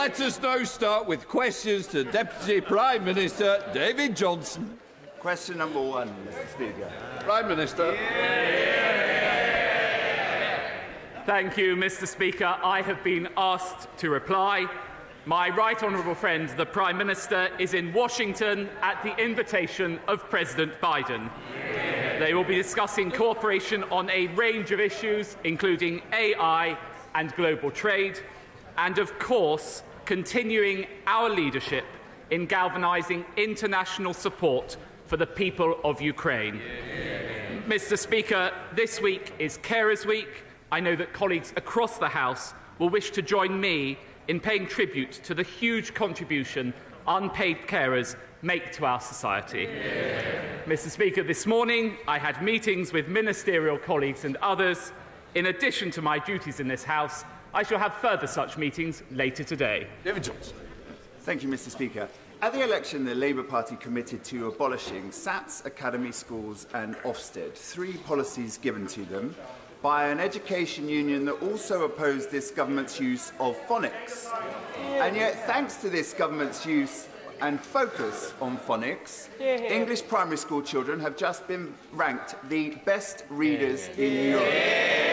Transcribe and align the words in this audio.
let 0.00 0.18
us 0.22 0.40
now 0.40 0.64
start 0.64 1.06
with 1.06 1.28
questions 1.28 1.86
to 1.86 2.02
Deputy 2.04 2.62
Prime 2.62 3.04
Minister 3.04 3.62
David 3.74 4.16
Johnston. 4.16 4.78
Question 5.18 5.58
number 5.58 5.78
one, 5.78 6.08
Mr 6.26 6.48
Speaker. 6.54 6.90
Prime 7.18 7.46
Minister. 7.46 7.94
Thank 11.26 11.58
you, 11.58 11.76
Mr 11.76 12.08
Speaker. 12.08 12.56
I 12.64 12.80
have 12.80 13.04
been 13.04 13.28
asked 13.36 13.94
to 13.98 14.08
reply. 14.08 14.66
My 15.26 15.50
right 15.50 15.80
honourable 15.82 16.14
friend, 16.14 16.48
the 16.56 16.64
Prime 16.64 16.96
Minister, 16.96 17.50
is 17.58 17.74
in 17.74 17.92
Washington 17.92 18.70
at 18.80 19.02
the 19.02 19.14
invitation 19.22 20.00
of 20.08 20.30
President 20.30 20.72
Biden. 20.80 21.28
They 22.18 22.32
will 22.32 22.44
be 22.44 22.56
discussing 22.56 23.10
cooperation 23.10 23.84
on 23.90 24.08
a 24.08 24.28
range 24.28 24.70
of 24.70 24.80
issues, 24.80 25.36
including 25.44 26.00
AI 26.14 26.78
and 27.14 27.36
global 27.36 27.70
trade, 27.70 28.18
and 28.78 28.98
of 28.98 29.18
course, 29.18 29.82
continuing 30.10 30.86
our 31.06 31.30
leadership 31.30 31.84
in 32.32 32.44
galvanising 32.44 33.24
international 33.36 34.12
support 34.12 34.76
for 35.06 35.16
the 35.16 35.24
people 35.24 35.76
of 35.84 36.02
Ukraine. 36.02 36.60
Mr. 37.68 37.96
Speaker, 37.96 38.50
this 38.74 39.00
week 39.00 39.32
is 39.38 39.58
Carers 39.58 40.04
Week. 40.04 40.42
I 40.72 40.80
know 40.80 40.96
that 40.96 41.12
colleagues 41.12 41.52
across 41.54 41.98
the 41.98 42.08
House 42.08 42.54
will 42.80 42.90
wish 42.90 43.12
to 43.12 43.22
join 43.22 43.60
me 43.60 44.00
in 44.26 44.40
paying 44.40 44.66
tribute 44.66 45.12
to 45.22 45.32
the 45.32 45.44
huge 45.44 45.94
contribution 45.94 46.74
unpaid 47.06 47.58
carers 47.68 48.16
make 48.42 48.72
to 48.72 48.86
our 48.86 48.98
society. 48.98 49.68
Yeah. 49.70 50.22
Mr. 50.66 50.90
Speaker, 50.90 51.22
this 51.22 51.46
morning 51.46 51.96
I 52.08 52.18
had 52.18 52.42
meetings 52.42 52.92
with 52.92 53.06
ministerial 53.06 53.78
colleagues 53.78 54.24
and 54.24 54.36
others. 54.38 54.90
In 55.36 55.46
addition 55.46 55.92
to 55.92 56.02
my 56.02 56.18
duties 56.18 56.58
in 56.58 56.66
this 56.66 56.82
House, 56.82 57.24
I 57.52 57.64
shall 57.64 57.78
have 57.78 57.94
further 57.94 58.28
such 58.28 58.56
meetings 58.56 59.02
later 59.10 59.42
today. 59.42 59.88
David 60.04 60.22
Johnston. 60.22 60.56
Thank 61.20 61.42
you, 61.42 61.48
Mr. 61.48 61.70
Speaker. 61.70 62.08
At 62.42 62.52
the 62.52 62.62
election, 62.62 63.04
the 63.04 63.14
Labour 63.14 63.42
Party 63.42 63.76
committed 63.76 64.22
to 64.24 64.48
abolishing 64.48 65.10
SATs, 65.10 65.66
academy 65.66 66.12
schools, 66.12 66.66
and 66.74 66.94
Ofsted, 66.98 67.54
three 67.54 67.94
policies 67.98 68.56
given 68.56 68.86
to 68.88 69.04
them 69.04 69.34
by 69.82 70.08
an 70.08 70.20
education 70.20 70.88
union 70.88 71.24
that 71.24 71.42
also 71.42 71.84
opposed 71.84 72.30
this 72.30 72.50
government's 72.50 73.00
use 73.00 73.32
of 73.40 73.56
phonics. 73.66 74.28
And 74.78 75.16
yet, 75.16 75.46
thanks 75.46 75.76
to 75.78 75.90
this 75.90 76.14
government's 76.14 76.64
use 76.64 77.08
and 77.40 77.60
focus 77.60 78.32
on 78.40 78.58
phonics, 78.58 79.28
English 79.40 80.06
primary 80.06 80.36
school 80.36 80.62
children 80.62 81.00
have 81.00 81.16
just 81.16 81.48
been 81.48 81.74
ranked 81.92 82.36
the 82.48 82.70
best 82.84 83.24
readers 83.28 83.88
in 83.98 84.30
Europe. 84.30 85.09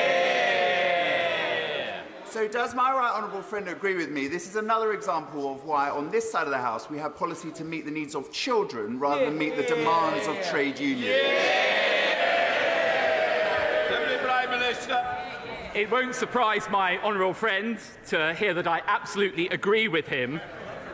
So 2.38 2.47
does 2.47 2.75
my 2.75 2.91
right 2.91 3.11
honourable 3.16 3.41
friend 3.41 3.67
agree 3.67 3.95
with 3.95 4.11
me? 4.11 4.27
This 4.27 4.47
is 4.47 4.57
another 4.57 4.93
example 4.93 5.52
of 5.52 5.66
why 5.66 5.89
on 5.89 6.11
this 6.11 6.31
side 6.31 6.43
of 6.43 6.52
the 6.52 6.59
House 6.59 6.88
we 6.88 6.99
have 6.99 7.16
policy 7.16 7.49
to 7.53 7.63
meet 7.63 7.83
the 7.83 7.89
needs 7.89 8.13
of 8.13 8.31
children 8.31 8.99
rather 8.99 9.25
than 9.25 9.39
meet 9.39 9.55
the 9.55 9.63
demands 9.63 10.27
of 10.27 10.39
trade 10.43 10.77
unions. 10.80 11.19
Deputy 13.89 14.23
Prime 14.23 14.52
Minister. 14.52 15.03
It 15.73 15.89
won't 15.89 16.13
surprise 16.13 16.69
my 16.69 16.99
honourable 16.99 17.33
friend 17.33 17.80
to 18.09 18.35
hear 18.35 18.53
that 18.53 18.67
I 18.67 18.83
absolutely 18.85 19.49
agree 19.49 19.88
with 19.88 20.08
him 20.08 20.39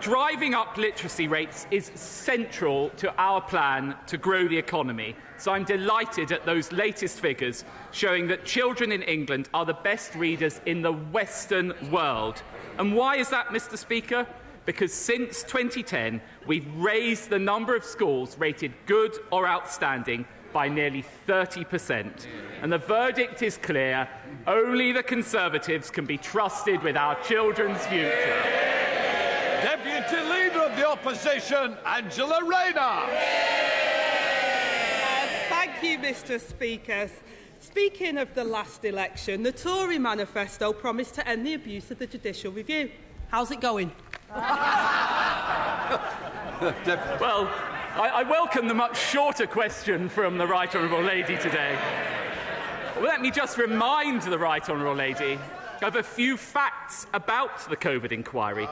Driving 0.03 0.53
up 0.53 0.75
literacy 0.75 1.29
rates 1.29 1.65
is 1.71 1.89
central 1.95 2.89
to 2.97 3.15
our 3.15 3.39
plan 3.39 3.95
to 4.07 4.17
grow 4.17 4.49
the 4.49 4.57
economy. 4.57 5.15
So 5.37 5.53
I'm 5.53 5.63
delighted 5.63 6.33
at 6.33 6.45
those 6.45 6.73
latest 6.73 7.21
figures 7.21 7.63
showing 7.91 8.27
that 8.27 8.43
children 8.43 8.91
in 8.91 9.01
England 9.03 9.47
are 9.53 9.65
the 9.65 9.75
best 9.75 10.13
readers 10.15 10.59
in 10.65 10.81
the 10.81 10.91
Western 10.91 11.73
world. 11.89 12.43
And 12.77 12.93
why 12.93 13.15
is 13.15 13.29
that, 13.29 13.47
Mr. 13.47 13.77
Speaker? 13.77 14.27
Because 14.65 14.91
since 14.91 15.41
2010, 15.43 16.19
we've 16.47 16.67
raised 16.75 17.29
the 17.29 17.39
number 17.39 17.73
of 17.73 17.85
schools 17.85 18.37
rated 18.37 18.73
good 18.85 19.17
or 19.31 19.47
outstanding 19.47 20.25
by 20.51 20.67
nearly 20.67 21.05
30%. 21.29 22.27
And 22.61 22.69
the 22.69 22.77
verdict 22.77 23.41
is 23.41 23.55
clear 23.55 24.09
only 24.47 24.91
the 24.91 25.01
Conservatives 25.01 25.89
can 25.89 26.05
be 26.05 26.17
trusted 26.17 26.83
with 26.83 26.97
our 26.97 27.15
children's 27.21 27.87
future. 27.87 28.63
Opposition, 31.05 31.75
Angela 31.85 32.39
Rayner. 32.45 32.79
Uh, 32.79 33.07
thank 35.49 35.83
you, 35.83 35.99
Mr 35.99 36.39
Speaker. 36.39 37.09
Speaking 37.59 38.17
of 38.17 38.33
the 38.35 38.43
last 38.45 38.85
election, 38.85 39.43
the 39.43 39.51
Tory 39.51 39.99
manifesto 39.99 40.71
promised 40.71 41.15
to 41.15 41.27
end 41.27 41.45
the 41.45 41.55
abuse 41.55 41.91
of 41.91 41.99
the 41.99 42.07
judicial 42.07 42.53
review. 42.53 42.89
How's 43.27 43.51
it 43.51 43.59
going? 43.59 43.91
well, 44.29 44.39
I, 47.95 48.09
I 48.13 48.23
welcome 48.23 48.69
the 48.69 48.73
much 48.73 48.97
shorter 48.97 49.45
question 49.45 50.07
from 50.07 50.37
the 50.37 50.47
Right 50.47 50.73
Honourable 50.73 51.03
Lady 51.03 51.35
today. 51.35 51.77
Well, 52.95 53.03
let 53.03 53.19
me 53.19 53.29
just 53.29 53.57
remind 53.57 54.21
the 54.21 54.39
Right 54.39 54.69
Honourable 54.69 54.95
Lady 54.95 55.37
of 55.83 55.97
a 55.97 56.03
few 56.03 56.37
facts 56.37 57.05
about 57.13 57.69
the 57.69 57.75
COVID 57.75 58.11
inquiry. 58.11 58.67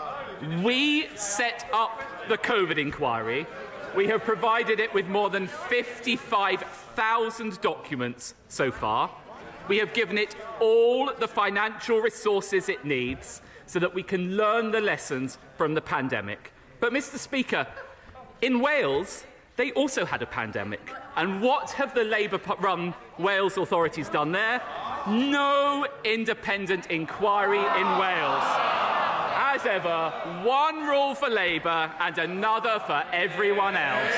We 0.64 1.08
set 1.16 1.70
up 1.74 2.02
the 2.30 2.38
COVID 2.38 2.78
inquiry. 2.78 3.48
We 3.96 4.08
have 4.08 4.24
provided 4.24 4.80
it 4.80 4.94
with 4.94 5.08
more 5.08 5.30
than 5.30 5.48
55,000 5.48 7.62
documents 7.62 8.36
so 8.48 8.72
far. 8.72 9.12
We 9.68 9.80
have 9.80 9.94
given 9.94 10.18
it 10.18 10.36
all 10.60 11.14
the 11.14 11.28
financial 11.28 12.00
resources 12.00 12.70
it 12.70 12.86
needs 12.86 13.42
so 13.66 13.80
that 13.80 13.94
we 13.94 14.04
can 14.04 14.38
learn 14.38 14.72
the 14.72 14.80
lessons 14.82 15.38
from 15.58 15.76
the 15.76 15.82
pandemic. 15.82 16.54
But, 16.80 16.94
Mr. 16.94 17.18
Speaker, 17.18 17.68
in 18.42 18.60
Wales, 18.60 19.24
They 19.58 19.72
also 19.74 20.06
had 20.06 20.22
a 20.22 20.26
pandemic. 20.26 20.82
And 21.16 21.42
what 21.42 21.72
have 21.72 21.94
the 21.94 22.04
Labour 22.04 22.40
run 22.60 22.94
Wales 23.20 23.58
authorities 23.58 24.10
done 24.10 24.32
there? 24.32 24.62
No 25.08 25.86
independent 26.04 26.88
inquiry 26.88 27.60
in 27.60 27.88
Wales. 28.00 28.44
As 29.54 29.66
ever, 29.66 30.12
one 30.44 30.88
rule 30.88 31.14
for 31.14 31.30
Labour 31.30 31.92
and 32.00 32.18
another 32.18 32.80
for 32.88 33.04
everyone 33.12 33.76
else. 33.76 34.16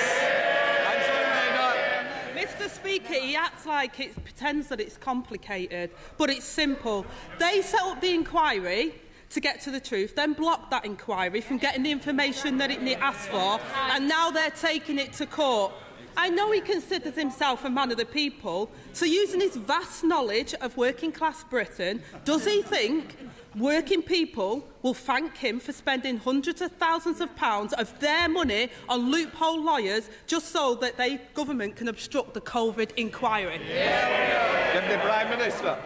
Mr 2.35 2.69
Speaker, 2.69 3.13
he 3.13 3.35
acts 3.35 3.65
like 3.65 3.99
it 3.99 4.13
pretends 4.23 4.67
that 4.67 4.79
it's 4.79 4.97
complicated, 4.97 5.89
but 6.17 6.29
it's 6.29 6.45
simple. 6.45 7.05
They 7.39 7.61
set 7.61 7.81
up 7.81 7.99
the 7.99 8.13
inquiry, 8.13 8.93
to 9.33 9.39
get 9.39 9.61
to 9.61 9.71
the 9.71 9.79
truth, 9.79 10.15
then 10.15 10.33
blocked 10.33 10.71
that 10.71 10.85
inquiry 10.85 11.41
from 11.41 11.57
getting 11.57 11.83
the 11.83 11.91
information 11.91 12.57
that 12.59 12.71
it 12.71 12.79
asked 12.99 13.29
for, 13.29 13.59
and 13.91 14.07
now 14.07 14.29
they're 14.29 14.51
taking 14.51 14.99
it 14.99 15.13
to 15.13 15.25
court. 15.25 15.73
I 16.15 16.29
know 16.29 16.51
he 16.51 16.61
considers 16.61 17.15
himself 17.15 17.65
a 17.65 17.69
man 17.69 17.91
of 17.91 17.97
the 17.97 18.05
people, 18.05 18.69
so 18.93 19.05
using 19.05 19.41
his 19.41 19.55
vast 19.55 20.03
knowledge 20.03 20.53
of 20.61 20.77
working 20.77 21.11
class 21.11 21.43
Britain, 21.43 22.03
does 22.23 22.45
he 22.45 22.61
think 22.61 23.17
working 23.55 24.03
people 24.03 24.67
will 24.83 24.93
thank 24.93 25.37
him 25.37 25.59
for 25.59 25.71
spending 25.73 26.17
hundreds 26.17 26.61
of 26.61 26.71
thousands 26.73 27.19
of 27.19 27.35
pounds 27.35 27.73
of 27.73 27.99
their 27.99 28.29
money 28.29 28.69
on 28.89 29.09
loophole 29.09 29.63
lawyers 29.63 30.09
just 30.27 30.49
so 30.49 30.75
that 30.75 30.97
the 30.97 31.19
government 31.33 31.75
can 31.75 31.87
obstruct 31.87 32.35
the 32.35 32.41
COVID 32.41 32.91
inquiry? 32.95 33.59
Yeah. 33.67 34.79
Give 34.79 34.91
the 34.91 34.97
Prime 34.99 35.29
Minister. 35.29 35.79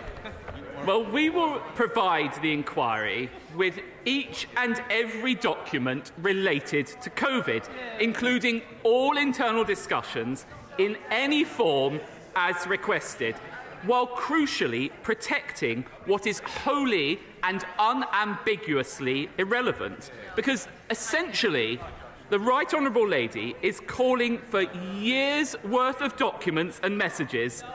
Well, 0.87 1.03
we 1.03 1.29
will 1.29 1.59
provide 1.75 2.41
the 2.41 2.53
inquiry 2.53 3.29
with 3.57 3.77
each 4.05 4.47
and 4.55 4.81
every 4.89 5.35
document 5.35 6.13
related 6.17 6.87
to 7.01 7.09
COVID, 7.09 7.67
including 7.99 8.61
all 8.83 9.17
internal 9.17 9.65
discussions 9.65 10.45
in 10.77 10.95
any 11.11 11.43
form 11.43 11.99
as 12.37 12.65
requested, 12.67 13.35
while 13.83 14.07
crucially 14.07 14.89
protecting 15.03 15.83
what 16.05 16.25
is 16.25 16.39
wholly 16.39 17.19
and 17.43 17.65
unambiguously 17.77 19.29
irrelevant. 19.37 20.09
Because 20.37 20.69
essentially, 20.89 21.81
the 22.29 22.39
Right 22.39 22.73
Honourable 22.73 23.09
Lady 23.09 23.57
is 23.61 23.81
calling 23.87 24.37
for 24.37 24.61
years' 24.93 25.53
worth 25.65 25.99
of 25.99 26.15
documents 26.15 26.79
and 26.81 26.97
messages 26.97 27.65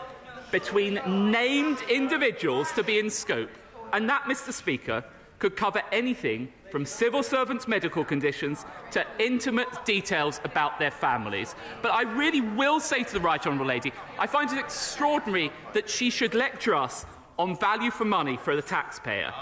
between 0.52 1.00
named 1.32 1.78
individuals 1.90 2.70
to 2.72 2.84
be 2.84 3.00
in 3.00 3.10
scope. 3.10 3.50
And 3.92 4.08
that, 4.08 4.24
Mr. 4.24 4.52
Speaker, 4.52 5.04
could 5.40 5.56
cover 5.56 5.82
anything 5.90 6.52
from 6.70 6.86
civil 6.86 7.22
servants' 7.22 7.66
medical 7.66 8.04
conditions 8.04 8.64
to 8.92 9.04
intimate 9.18 9.84
details 9.84 10.40
about 10.44 10.78
their 10.78 10.92
families. 10.92 11.56
But 11.82 11.90
I 11.90 12.02
really 12.02 12.40
will 12.40 12.78
say 12.78 13.02
to 13.02 13.12
the 13.12 13.20
Right 13.20 13.44
Honourable 13.44 13.66
Lady, 13.66 13.92
I 14.18 14.28
find 14.28 14.52
it 14.52 14.58
extraordinary 14.58 15.50
that 15.72 15.90
she 15.90 16.10
should 16.10 16.34
lecture 16.34 16.76
us 16.76 17.04
on 17.38 17.58
value 17.58 17.90
for 17.90 18.04
money 18.04 18.36
for 18.36 18.54
the 18.54 18.62
taxpayer. 18.62 19.32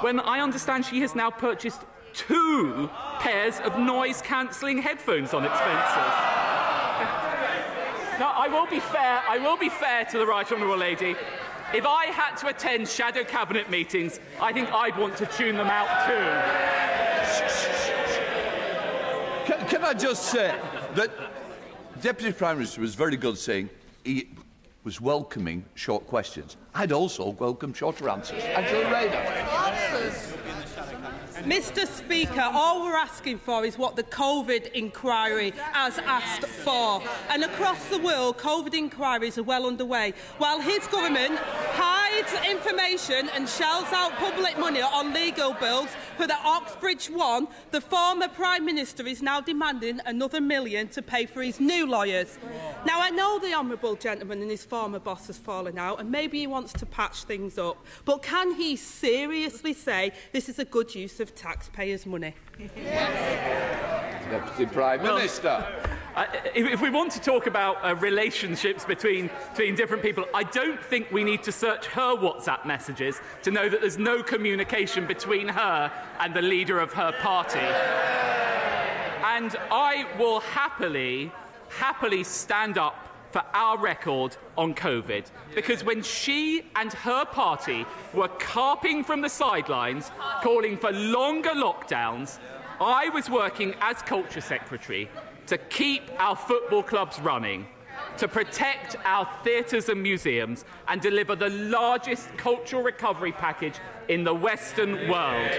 When 0.00 0.20
I 0.20 0.40
understand 0.40 0.86
she 0.86 1.00
has 1.00 1.14
now 1.14 1.30
purchased 1.30 1.80
two 2.14 2.88
pairs 3.18 3.58
of 3.60 3.78
noise 3.78 4.22
cancelling 4.22 4.78
headphones 4.78 5.34
on 5.34 5.44
expenses. 5.44 6.29
Now, 8.20 8.32
I 8.36 8.48
will 8.48 8.66
be 8.66 8.80
fair. 8.80 9.22
I 9.26 9.38
will 9.38 9.56
be 9.56 9.70
fair 9.70 10.04
to 10.04 10.18
the 10.18 10.26
right 10.26 10.52
honourable 10.52 10.76
lady. 10.76 11.16
If 11.72 11.86
I 11.86 12.04
had 12.04 12.36
to 12.36 12.48
attend 12.48 12.86
shadow 12.86 13.24
cabinet 13.24 13.70
meetings, 13.70 14.20
I 14.38 14.52
think 14.52 14.70
I'd 14.70 14.94
want 14.98 15.16
to 15.16 15.26
tune 15.26 15.56
them 15.56 15.68
out 15.68 15.88
too. 16.06 16.26
Can, 19.50 19.66
can 19.68 19.84
I 19.84 19.94
just 19.94 20.24
say 20.24 20.54
that 20.96 21.10
Deputy 22.02 22.32
Prime 22.32 22.58
Minister 22.58 22.82
was 22.82 22.94
very 22.94 23.16
good 23.16 23.38
saying 23.38 23.70
he 24.04 24.28
was 24.84 25.00
welcoming 25.00 25.64
short 25.74 26.06
questions. 26.06 26.58
I'd 26.74 26.92
also 26.92 27.30
welcome 27.30 27.72
shorter 27.72 28.10
answers. 28.10 28.42
Yeah. 28.42 28.60
Angela 28.60 28.92
Rayner. 28.92 29.16
Answers. 29.16 30.34
Mr 31.44 31.86
Speaker, 31.86 32.42
all 32.52 32.82
we're 32.82 32.94
asking 32.94 33.38
for 33.38 33.64
is 33.64 33.78
what 33.78 33.96
the 33.96 34.02
COVID 34.02 34.72
inquiry 34.72 35.52
has 35.72 35.96
asked 35.98 36.44
for. 36.44 37.02
And 37.30 37.44
across 37.44 37.82
the 37.88 37.98
world, 37.98 38.36
COVID 38.36 38.74
inquiries 38.74 39.38
are 39.38 39.42
well 39.42 39.66
underway. 39.66 40.12
While 40.36 40.60
his 40.60 40.86
government 40.88 41.38
hides 41.38 42.32
information 42.46 43.30
and 43.30 43.48
shells 43.48 43.86
out 43.92 44.12
public 44.16 44.58
money 44.58 44.82
on 44.82 45.14
legal 45.14 45.54
bills 45.54 45.88
for 46.18 46.26
the 46.26 46.36
Oxbridge 46.44 47.08
One, 47.08 47.48
the 47.70 47.80
former 47.80 48.28
Prime 48.28 48.66
Minister 48.66 49.06
is 49.06 49.22
now 49.22 49.40
demanding 49.40 50.00
another 50.04 50.42
million 50.42 50.88
to 50.88 51.00
pay 51.00 51.24
for 51.24 51.42
his 51.42 51.58
new 51.58 51.86
lawyers. 51.86 52.38
Now, 52.84 53.00
I 53.00 53.10
know 53.10 53.38
the 53.38 53.54
Honourable 53.54 53.96
Gentleman 53.96 54.42
and 54.42 54.50
his 54.50 54.64
former 54.64 54.98
boss 54.98 55.28
has 55.28 55.38
fallen 55.38 55.78
out, 55.78 56.00
and 56.00 56.10
maybe 56.10 56.40
he 56.40 56.46
wants 56.46 56.74
to 56.74 56.86
patch 56.86 57.24
things 57.24 57.56
up. 57.56 57.82
But 58.04 58.22
can 58.22 58.54
he 58.54 58.76
seriously 58.76 59.72
say 59.72 60.12
this 60.32 60.48
is 60.50 60.58
a 60.58 60.64
good 60.66 60.94
use 60.94 61.18
of 61.20 61.29
taxpayers' 61.30 62.06
money. 62.06 62.34
Deputy 64.30 64.66
Prime 64.66 65.02
Minister. 65.02 65.66
Uh, 66.16 66.26
if, 66.54 66.66
if, 66.66 66.80
we 66.80 66.90
want 66.90 67.12
to 67.12 67.20
talk 67.20 67.46
about 67.46 67.76
uh, 67.84 67.94
relationships 67.96 68.84
between, 68.84 69.30
between 69.50 69.74
different 69.74 70.02
people, 70.02 70.24
I 70.34 70.42
don't 70.42 70.82
think 70.82 71.10
we 71.10 71.22
need 71.24 71.42
to 71.44 71.52
search 71.52 71.86
her 71.86 72.16
WhatsApp 72.16 72.66
messages 72.66 73.20
to 73.42 73.50
know 73.50 73.68
that 73.68 73.80
there's 73.80 73.98
no 73.98 74.22
communication 74.22 75.06
between 75.06 75.48
her 75.48 75.92
and 76.18 76.34
the 76.34 76.42
leader 76.42 76.80
of 76.80 76.92
her 76.92 77.12
party. 77.20 77.60
And 79.24 79.56
I 79.70 80.06
will 80.18 80.40
happily, 80.40 81.32
happily 81.68 82.24
stand 82.24 82.76
up 82.76 83.09
for 83.30 83.42
our 83.54 83.78
record 83.78 84.36
on 84.58 84.74
COVID. 84.74 85.26
Because 85.54 85.84
when 85.84 86.02
she 86.02 86.66
and 86.76 86.92
her 86.92 87.24
party 87.24 87.86
were 88.12 88.28
carping 88.28 89.04
from 89.04 89.20
the 89.20 89.28
sidelines, 89.28 90.10
calling 90.42 90.76
for 90.76 90.90
longer 90.92 91.50
lockdowns, 91.50 92.38
I 92.80 93.08
was 93.10 93.28
working 93.28 93.74
as 93.80 94.02
Culture 94.02 94.40
Secretary 94.40 95.08
to 95.46 95.58
keep 95.58 96.02
our 96.18 96.36
football 96.36 96.82
clubs 96.82 97.20
running, 97.20 97.66
to 98.20 98.28
protect 98.28 98.96
our 99.06 99.26
theatres 99.42 99.88
and 99.88 100.02
museums, 100.02 100.66
and 100.88 101.00
deliver 101.00 101.34
the 101.34 101.48
largest 101.48 102.28
cultural 102.36 102.82
recovery 102.82 103.32
package 103.32 103.76
in 104.08 104.24
the 104.24 104.34
Western 104.34 105.08
world. 105.08 105.50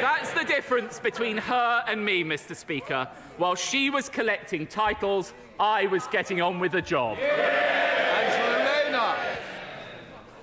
That's 0.00 0.32
the 0.32 0.44
difference 0.44 0.98
between 0.98 1.36
her 1.36 1.84
and 1.86 2.04
me, 2.04 2.24
Mr. 2.24 2.56
Speaker. 2.56 3.08
While 3.36 3.54
she 3.54 3.90
was 3.90 4.08
collecting 4.08 4.66
titles, 4.66 5.32
I 5.60 5.86
was 5.86 6.04
getting 6.08 6.42
on 6.42 6.58
with 6.58 6.72
the 6.72 6.82
job. 6.82 7.16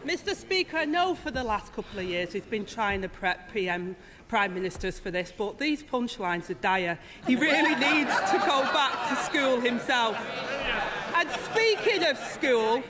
Mr. 0.06 0.36
Speaker, 0.36 0.78
I 0.78 0.86
know 0.86 1.16
for 1.16 1.32
the 1.32 1.44
last 1.44 1.74
couple 1.74 2.00
of 2.00 2.06
years 2.06 2.32
he's 2.32 2.46
been 2.46 2.66
trying 2.66 3.02
to 3.02 3.10
prep 3.10 3.52
PM 3.52 3.98
Prime 4.28 4.54
Ministers 4.54 5.00
for 5.00 5.12
this, 5.12 5.34
but 5.38 5.60
these 5.60 5.84
punchlines 5.84 6.50
are 6.50 6.56
dire. 6.56 6.98
He 7.28 7.36
really 7.36 7.76
needs 7.76 8.16
to 8.32 8.38
go 8.38 8.62
back 8.72 9.10
to 9.10 9.16
school 9.18 9.60
himself. 9.60 10.16
And 11.16 11.30
speaking 11.30 12.04
of 12.04 12.18
school, 12.18 12.84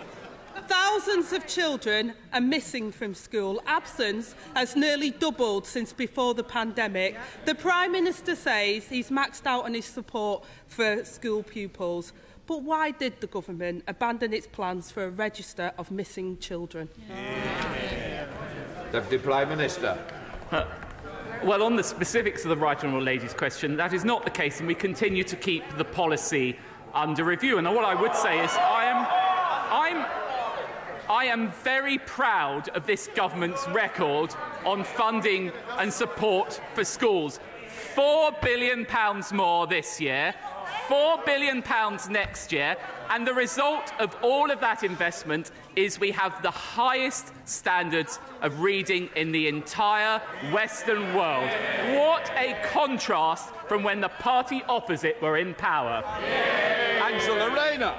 Thousands 0.68 1.33
of 1.33 1.45
children 1.45 2.13
are 2.33 2.42
missing 2.42 2.92
from 2.92 3.13
school. 3.13 3.62
Absence 3.68 4.33
has 4.56 4.75
nearly 4.75 5.12
doubled 5.12 5.68
since 5.68 5.94
before 5.94 6.33
the 6.33 6.44
pandemic. 6.44 7.18
The 7.44 7.54
Prime 7.54 7.92
Minister 7.92 8.36
says 8.36 8.88
he's 8.88 9.10
maxed 9.10 9.45
out 9.45 9.66
on 9.66 9.74
his 9.74 9.86
support 9.86 10.44
for 10.68 11.04
school 11.04 11.44
pupils. 11.44 12.13
But 12.48 12.63
why 12.63 12.92
did 12.92 13.19
the 13.22 13.27
government 13.27 13.83
abandon 13.88 14.33
its 14.33 14.48
plans 14.48 14.92
for 14.92 15.04
a 15.04 15.10
register 15.10 15.72
of 15.77 15.92
missing 15.92 16.38
children? 16.39 16.89
Yeah. 17.10 18.27
Deputy 18.92 19.18
Prime 19.24 19.50
Minister. 19.50 20.00
Uh, 20.51 20.66
well, 21.44 21.63
on 21.63 21.75
the 21.75 21.83
specifics 21.83 22.44
of 22.44 22.50
the 22.50 22.57
right 22.57 22.77
honourable 22.77 23.04
lady's 23.04 23.33
question, 23.33 23.75
that 23.77 23.94
is 23.94 24.06
not 24.06 24.24
the 24.24 24.31
case, 24.31 24.60
and 24.60 24.68
we 24.68 24.75
continue 24.75 25.24
to 25.25 25.36
keep 25.36 25.63
the 25.77 25.86
policy 25.86 26.57
under 26.95 27.24
review. 27.24 27.57
And 27.57 27.68
what 27.68 27.86
I 27.86 27.94
would 27.94 28.15
say 28.15 28.44
is, 28.44 28.51
I 28.51 28.86
am, 28.86 29.06
I'm 29.71 30.25
I 31.07 31.25
am 31.25 31.51
very 31.63 32.00
proud 32.00 32.69
of 32.69 32.88
this 32.88 33.09
government's 33.13 33.68
record 33.68 34.33
on 34.65 34.83
funding 34.83 35.51
and 35.77 35.94
support 35.94 36.59
for 36.74 36.83
schools. 36.83 37.39
£4 37.95 38.42
billion 38.42 38.88
more 39.31 39.68
this 39.68 40.01
year, 40.01 40.33
£4 40.88 41.26
billion 41.26 41.64
next 42.10 42.52
year, 42.52 42.76
and 43.10 43.26
the 43.26 43.34
result 43.34 43.92
of 44.00 44.16
all 44.22 44.52
of 44.52 44.60
that 44.60 44.84
investment 44.84 45.52
is 45.76 46.00
we 46.00 46.12
have 46.12 46.42
the 46.42 46.52
highest 46.52 47.32
standards 47.46 48.20
of 48.42 48.62
reading 48.62 49.10
in 49.16 49.32
the 49.32 49.48
entire 49.48 50.20
Western 50.52 51.16
world. 51.16 51.50
What 51.96 52.32
a 52.36 52.60
contrast 52.72 53.50
from 53.68 53.84
when 53.84 54.02
the 54.02 54.10
party 54.10 54.64
opposite 54.68 55.22
were 55.22 55.38
in 55.38 55.54
power. 55.56 56.04
Angela 57.04 57.54
Rayner. 57.54 57.96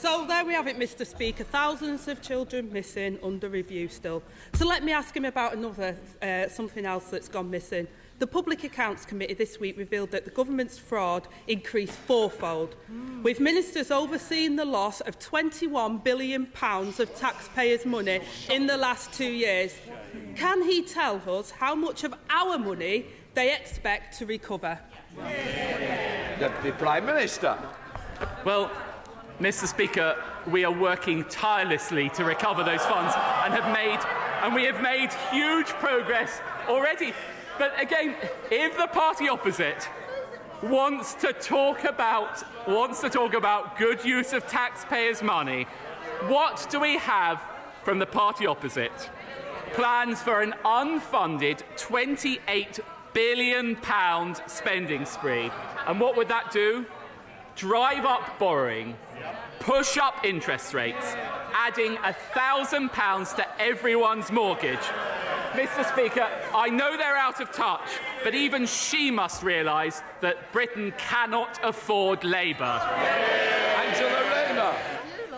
So 0.00 0.24
there 0.26 0.46
we 0.46 0.54
have 0.54 0.66
it, 0.66 0.78
Mr 0.78 1.06
Speaker. 1.06 1.44
Thousands 1.44 2.08
of 2.08 2.22
children 2.22 2.72
missing 2.72 3.18
under 3.22 3.50
review 3.50 3.88
still. 3.88 4.22
So 4.54 4.66
let 4.66 4.82
me 4.82 4.92
ask 4.92 5.14
him 5.14 5.26
about 5.26 5.52
another, 5.52 5.94
uh, 6.22 6.48
something 6.48 6.86
else 6.86 7.04
that's 7.10 7.28
gone 7.28 7.50
missing. 7.50 7.86
The 8.20 8.26
Public 8.26 8.64
Accounts 8.64 9.06
Committee 9.06 9.32
this 9.32 9.58
week 9.58 9.78
revealed 9.78 10.10
that 10.10 10.26
the 10.26 10.30
government's 10.30 10.76
fraud 10.76 11.26
increased 11.48 11.94
fourfold, 11.94 12.76
mm. 12.92 13.22
with 13.22 13.40
ministers 13.40 13.90
overseeing 13.90 14.56
the 14.56 14.64
loss 14.66 15.00
of 15.00 15.18
£21 15.18 16.04
billion 16.04 16.46
of 16.52 17.16
taxpayers' 17.16 17.86
money 17.86 18.20
in 18.50 18.66
the 18.66 18.76
last 18.76 19.14
two 19.14 19.24
years. 19.24 19.72
Can 20.36 20.62
he 20.62 20.82
tell 20.82 21.22
us 21.26 21.50
how 21.50 21.74
much 21.74 22.04
of 22.04 22.12
our 22.28 22.58
money 22.58 23.06
they 23.32 23.54
expect 23.54 24.18
to 24.18 24.26
recover? 24.26 24.78
Deputy 26.38 26.72
Prime 26.72 27.06
Minister. 27.06 27.56
Well, 28.44 28.70
Mr 29.40 29.66
Speaker, 29.66 30.22
we 30.46 30.66
are 30.66 30.78
working 30.78 31.24
tirelessly 31.30 32.10
to 32.10 32.24
recover 32.24 32.64
those 32.64 32.84
funds 32.84 33.14
and 33.44 33.54
have 33.54 33.72
made 33.72 34.00
and 34.42 34.54
we 34.54 34.64
have 34.64 34.82
made 34.82 35.10
huge 35.30 35.68
progress 35.68 36.40
already. 36.68 37.14
But 37.58 37.80
again, 37.80 38.14
if 38.50 38.76
the 38.76 38.86
party 38.86 39.28
opposite 39.28 39.88
wants 40.62 41.14
to 41.14 41.32
talk 41.32 41.84
about 41.84 42.42
wants 42.68 43.00
to 43.00 43.08
talk 43.08 43.34
about 43.34 43.78
good 43.78 44.04
use 44.04 44.32
of 44.32 44.46
taxpayers' 44.46 45.22
money, 45.22 45.64
what 46.26 46.66
do 46.70 46.80
we 46.80 46.98
have 46.98 47.42
from 47.84 47.98
the 47.98 48.06
party 48.06 48.46
opposite? 48.46 49.10
Plans 49.72 50.20
for 50.20 50.42
an 50.42 50.54
unfunded 50.64 51.62
28 51.76 52.80
billion 53.12 53.76
pound 53.76 54.42
spending 54.46 55.04
spree. 55.04 55.50
And 55.86 56.00
what 56.00 56.16
would 56.16 56.28
that 56.28 56.50
do? 56.50 56.86
Drive 57.56 58.04
up 58.04 58.38
borrowing 58.38 58.96
push 59.60 59.98
up 59.98 60.24
interest 60.24 60.74
rates, 60.74 61.14
adding 61.52 61.98
a 62.02 62.12
thousand 62.34 62.90
pounds 62.90 63.34
to 63.34 63.60
everyone's 63.60 64.32
mortgage. 64.32 64.78
Mr. 65.52 65.84
Speaker, 65.92 66.28
I 66.54 66.68
know 66.68 66.96
they're 66.96 67.16
out 67.16 67.40
of 67.40 67.50
touch, 67.50 67.88
but 68.22 68.34
even 68.36 68.66
she 68.66 69.10
must 69.10 69.42
realise 69.42 70.00
that 70.20 70.52
Britain 70.52 70.92
cannot 70.96 71.58
afford 71.64 72.22
Labour. 72.22 72.80
Angela 73.84 74.30
Rayner. 74.30 74.74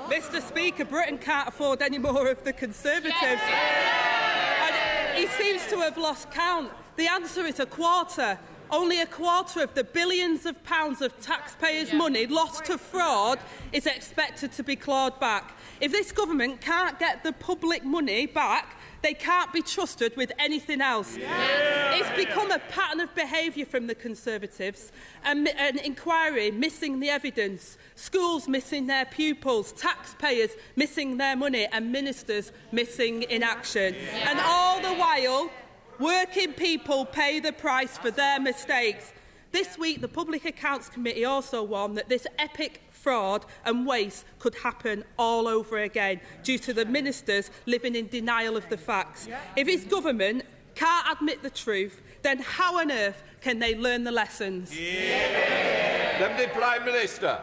Mr. 0.09 0.47
Speaker, 0.47 0.85
Britain 0.85 1.16
can't 1.16 1.49
afford 1.49 1.81
any 1.81 1.97
more 1.97 2.28
of 2.28 2.45
the 2.45 2.52
Conservatives. 2.52 3.40
And 3.42 5.16
he 5.16 5.26
seems 5.28 5.66
to 5.69 5.78
have 5.78 5.97
lost 5.97 6.31
count. 6.31 6.71
The 6.97 7.07
answer 7.07 7.47
is 7.47 7.59
a 7.59 7.66
quarter. 7.66 8.38
Only 8.71 9.00
a 9.00 9.07
quarter 9.07 9.62
of 9.62 9.75
the 9.75 9.85
billions 9.85 10.45
of 10.45 10.62
pounds 10.64 11.00
of 11.00 11.19
taxpayers' 11.21 11.92
money 11.92 12.26
lost 12.26 12.66
to 12.66 12.76
fraud 12.76 13.38
is 13.73 13.87
expected 13.87 14.52
to 14.52 14.62
be 14.62 14.76
clawed 14.76 15.19
back. 15.21 15.57
If 15.81 15.92
this 15.92 16.12
government 16.12 16.61
can't 16.61 16.99
get 16.99 17.23
the 17.23 17.33
public 17.33 17.85
money 17.85 18.26
back, 18.26 18.78
They 19.02 19.14
can't 19.14 19.52
be 19.52 19.62
trusted 19.62 20.16
with 20.16 20.32
anything 20.38 20.80
else. 20.80 21.16
Yeah. 21.16 21.94
It's 21.94 22.11
become 22.16 22.50
a 22.50 22.61
pattern 22.61 23.00
of 23.00 23.14
behaviour 23.14 23.66
from 23.66 23.88
the 23.88 23.94
Conservatives, 23.94 24.92
an, 25.25 25.49
an 25.49 25.78
inquiry 25.78 26.50
missing 26.50 27.00
the 27.00 27.11
evidence, 27.11 27.78
schools 27.97 28.47
missing 28.47 28.87
their 28.87 29.04
pupils, 29.04 29.73
taxpayers 29.73 30.50
missing 30.76 31.16
their 31.16 31.37
money 31.37 31.66
and 31.73 31.90
ministers 31.90 32.52
missing 32.71 33.23
in 33.23 33.42
action. 33.42 33.94
Yeah. 33.94 34.30
And 34.30 34.40
all 34.40 34.80
the 34.80 34.94
while, 34.94 35.50
working 35.99 36.52
people 36.52 37.04
pay 37.04 37.40
the 37.40 37.52
price 37.52 37.99
for 37.99 38.11
their 38.11 38.38
mistakes. 38.40 39.12
This 39.50 39.76
week, 39.76 40.00
the 40.00 40.09
Public 40.09 40.44
Accounts 40.44 40.88
Committee 40.88 41.26
also 41.26 41.62
warned 41.62 41.99
that 41.99 42.09
this 42.09 42.26
epic 42.38 42.80
fraud 43.02 43.44
and 43.64 43.87
waste 43.87 44.25
could 44.38 44.54
happen 44.54 45.04
all 45.18 45.49
over 45.49 45.78
again 45.78 46.21
due 46.42 46.59
to 46.59 46.73
the 46.73 46.85
ministers 46.85 47.50
living 47.66 47.97
in 47.97 48.06
denial 48.06 48.56
of 48.56 48.68
the 48.68 48.76
facts. 48.76 49.28
If 49.56 49.66
his 49.66 49.85
government 49.85 50.44
can't 50.75 51.06
admit 51.11 51.42
the 51.42 51.50
truth, 51.50 52.00
then 52.23 52.38
how 52.38 52.78
on 52.78 52.90
earth 52.90 53.23
can 53.40 53.59
they 53.59 53.75
learn 53.75 54.04
the 54.04 54.12
lessons? 54.12 54.78
Yeah. 54.78 56.18
Deputy 56.18 56.52
Prime 56.52 56.85
Minister. 56.85 57.40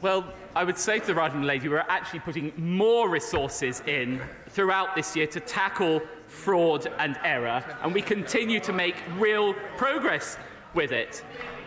Well, 0.00 0.32
I 0.54 0.62
would 0.62 0.78
say 0.78 1.00
to 1.00 1.06
the 1.06 1.14
Right 1.14 1.30
Honourable 1.30 1.48
Lady, 1.48 1.68
we're 1.68 1.84
actually 1.88 2.20
putting 2.20 2.52
more 2.56 3.08
resources 3.08 3.82
in 3.86 4.20
throughout 4.48 4.94
this 4.94 5.16
year 5.16 5.26
to 5.26 5.40
tackle 5.40 6.00
fraud 6.28 6.86
and 6.98 7.18
error, 7.24 7.64
and 7.82 7.92
we 7.92 8.02
continue 8.02 8.60
to 8.60 8.72
make 8.72 8.94
real 9.16 9.54
progress 9.76 10.38
with 10.74 10.92
it. 10.92 11.24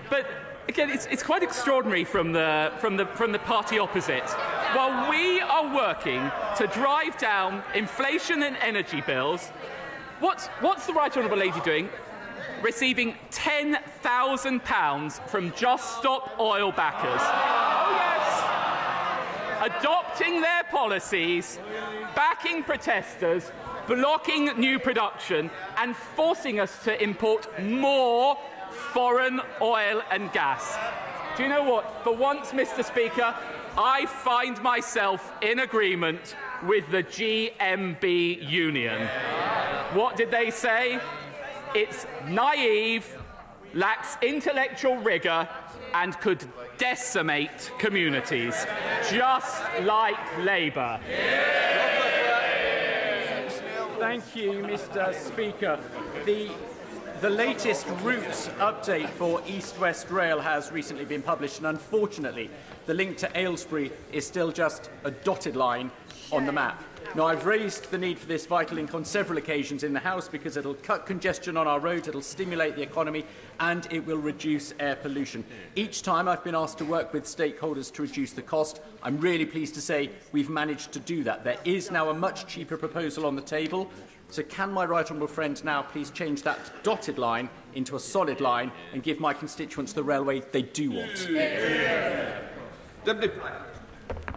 But 0.09 0.27
again, 0.67 0.89
it's, 0.89 1.05
it's 1.07 1.23
quite 1.23 1.43
extraordinary 1.43 2.03
from 2.03 2.31
the, 2.31 2.71
from, 2.79 2.97
the, 2.97 3.05
from 3.05 3.31
the 3.31 3.39
party 3.39 3.79
opposite. 3.79 4.29
While 4.73 5.09
we 5.09 5.39
are 5.41 5.73
working 5.73 6.31
to 6.57 6.67
drive 6.67 7.17
down 7.17 7.63
inflation 7.75 8.43
and 8.43 8.55
energy 8.57 9.01
bills, 9.01 9.49
what's, 10.19 10.47
what's 10.61 10.85
the 10.87 10.93
Right 10.93 11.15
Honourable 11.15 11.37
Lady 11.37 11.59
doing? 11.61 11.89
Receiving 12.61 13.15
£10,000 13.31 15.27
from 15.27 15.51
Just 15.53 15.97
Stop 15.97 16.39
Oil 16.39 16.71
backers. 16.71 17.21
Oh, 17.21 17.91
yes. 19.59 19.77
Adopting 19.79 20.41
their 20.41 20.63
policies, 20.65 21.59
backing 22.15 22.63
protesters, 22.63 23.51
blocking 23.87 24.45
new 24.57 24.79
production, 24.79 25.51
and 25.77 25.95
forcing 25.95 26.59
us 26.59 26.83
to 26.83 27.01
import 27.03 27.47
more 27.61 28.37
foreign 28.93 29.41
oil 29.61 30.01
and 30.11 30.31
gas. 30.33 30.77
Do 31.37 31.43
you 31.43 31.49
know 31.49 31.63
what? 31.63 32.03
For 32.03 32.13
once, 32.13 32.51
Mr. 32.51 32.83
Speaker, 32.83 33.33
I 33.77 34.05
find 34.05 34.61
myself 34.61 35.31
in 35.41 35.59
agreement 35.59 36.35
with 36.63 36.89
the 36.91 37.03
GMB 37.03 38.49
union. 38.49 39.07
What 39.93 40.17
did 40.17 40.29
they 40.29 40.51
say? 40.51 40.99
It's 41.73 42.05
naive, 42.27 43.17
lacks 43.73 44.17
intellectual 44.21 44.97
rigour, 44.97 45.47
and 45.93 46.19
could 46.19 46.43
decimate 46.77 47.71
communities, 47.79 48.65
just 49.09 49.63
like 49.83 50.17
Labour. 50.39 50.99
Thank 53.99 54.35
you, 54.35 54.51
Mr. 54.63 55.13
Speaker. 55.13 55.79
The 56.25 56.51
the 57.21 57.29
latest 57.29 57.85
route 58.01 58.49
update 58.57 59.07
for 59.09 59.43
East 59.45 59.77
West 59.79 60.09
Rail 60.09 60.39
has 60.39 60.71
recently 60.71 61.05
been 61.05 61.21
published, 61.21 61.59
and 61.59 61.67
unfortunately, 61.67 62.49
the 62.87 62.95
link 62.95 63.15
to 63.17 63.29
Aylesbury 63.39 63.91
is 64.11 64.25
still 64.25 64.51
just 64.51 64.89
a 65.03 65.11
dotted 65.11 65.55
line 65.55 65.91
on 66.31 66.47
the 66.47 66.51
map. 66.51 66.83
Now, 67.13 67.27
I've 67.27 67.45
raised 67.45 67.91
the 67.91 67.97
need 67.99 68.17
for 68.17 68.25
this 68.25 68.47
vital 68.47 68.77
link 68.77 68.95
on 68.95 69.05
several 69.05 69.37
occasions 69.37 69.83
in 69.83 69.93
the 69.93 69.99
House 69.99 70.27
because 70.27 70.57
it'll 70.57 70.73
cut 70.73 71.05
congestion 71.05 71.57
on 71.57 71.67
our 71.67 71.79
roads, 71.79 72.07
it'll 72.07 72.23
stimulate 72.23 72.75
the 72.75 72.81
economy, 72.81 73.23
and 73.59 73.87
it 73.91 74.03
will 74.03 74.17
reduce 74.17 74.73
air 74.79 74.95
pollution. 74.95 75.43
Each 75.75 76.01
time 76.01 76.27
I've 76.27 76.43
been 76.43 76.55
asked 76.55 76.79
to 76.79 76.85
work 76.85 77.13
with 77.13 77.25
stakeholders 77.25 77.93
to 77.93 78.01
reduce 78.01 78.31
the 78.31 78.41
cost, 78.41 78.81
I'm 79.03 79.19
really 79.19 79.45
pleased 79.45 79.75
to 79.75 79.81
say 79.81 80.09
we've 80.31 80.49
managed 80.49 80.91
to 80.93 80.99
do 80.99 81.23
that. 81.25 81.43
There 81.43 81.59
is 81.65 81.91
now 81.91 82.09
a 82.09 82.15
much 82.15 82.47
cheaper 82.47 82.77
proposal 82.77 83.27
on 83.27 83.35
the 83.35 83.43
table. 83.43 83.91
So 84.31 84.41
can 84.43 84.71
my 84.71 84.85
right 84.85 85.05
honourable 85.05 85.27
friend 85.27 85.61
now 85.65 85.81
please 85.81 86.09
change 86.09 86.41
that 86.43 86.57
dotted 86.83 87.17
line 87.17 87.49
into 87.73 87.97
a 87.97 87.99
solid 87.99 88.39
line 88.39 88.71
and 88.93 89.03
give 89.03 89.19
my 89.19 89.33
constituents 89.33 89.91
the 89.91 90.03
railway 90.03 90.39
they 90.53 90.61
do 90.61 90.91
want? 90.91 91.27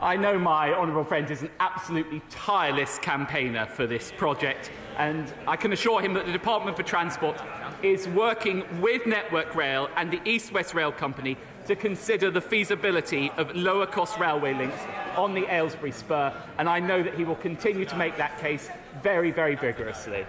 I 0.03 0.17
know 0.17 0.37
my 0.37 0.73
honourable 0.73 1.05
friend 1.05 1.31
is 1.31 1.43
an 1.43 1.51
absolutely 1.61 2.23
tireless 2.29 2.99
campaigner 2.99 3.67
for 3.67 3.87
this 3.87 4.13
project, 4.17 4.73
and 4.99 5.33
I 5.47 5.55
can 5.55 5.73
assure 5.73 6.01
him 6.01 6.13
that 6.15 6.27
the 6.27 6.33
Department 6.33 6.77
for 6.77 6.83
Transport 6.83 7.41
is 7.85 8.09
working 8.09 8.65
with 8.81 9.07
Network 9.07 9.55
Rail 9.55 9.89
and 9.97 10.11
the 10.11 10.21
East 10.25 10.53
West 10.53 10.75
Rail 10.75 10.91
Company 10.91 11.37
to 11.67 11.77
consider 11.77 12.33
the 12.33 12.41
feasibility 12.41 13.31
of 13.37 13.55
lower 13.55 13.87
cost 13.87 14.19
railway 14.19 14.55
links 14.55 14.81
on 15.17 15.35
the 15.35 15.47
Aylesbury 15.47 15.93
Spur, 15.93 16.33
and 16.59 16.69
I 16.69 16.81
know 16.81 17.03
that 17.03 17.15
he 17.15 17.25
will 17.25 17.37
continue 17.37 17.85
to 17.85 17.97
make 17.97 18.17
that 18.17 18.39
case 18.39 18.69
very, 19.03 19.31
very 19.31 19.55
vigorously. 19.55 20.27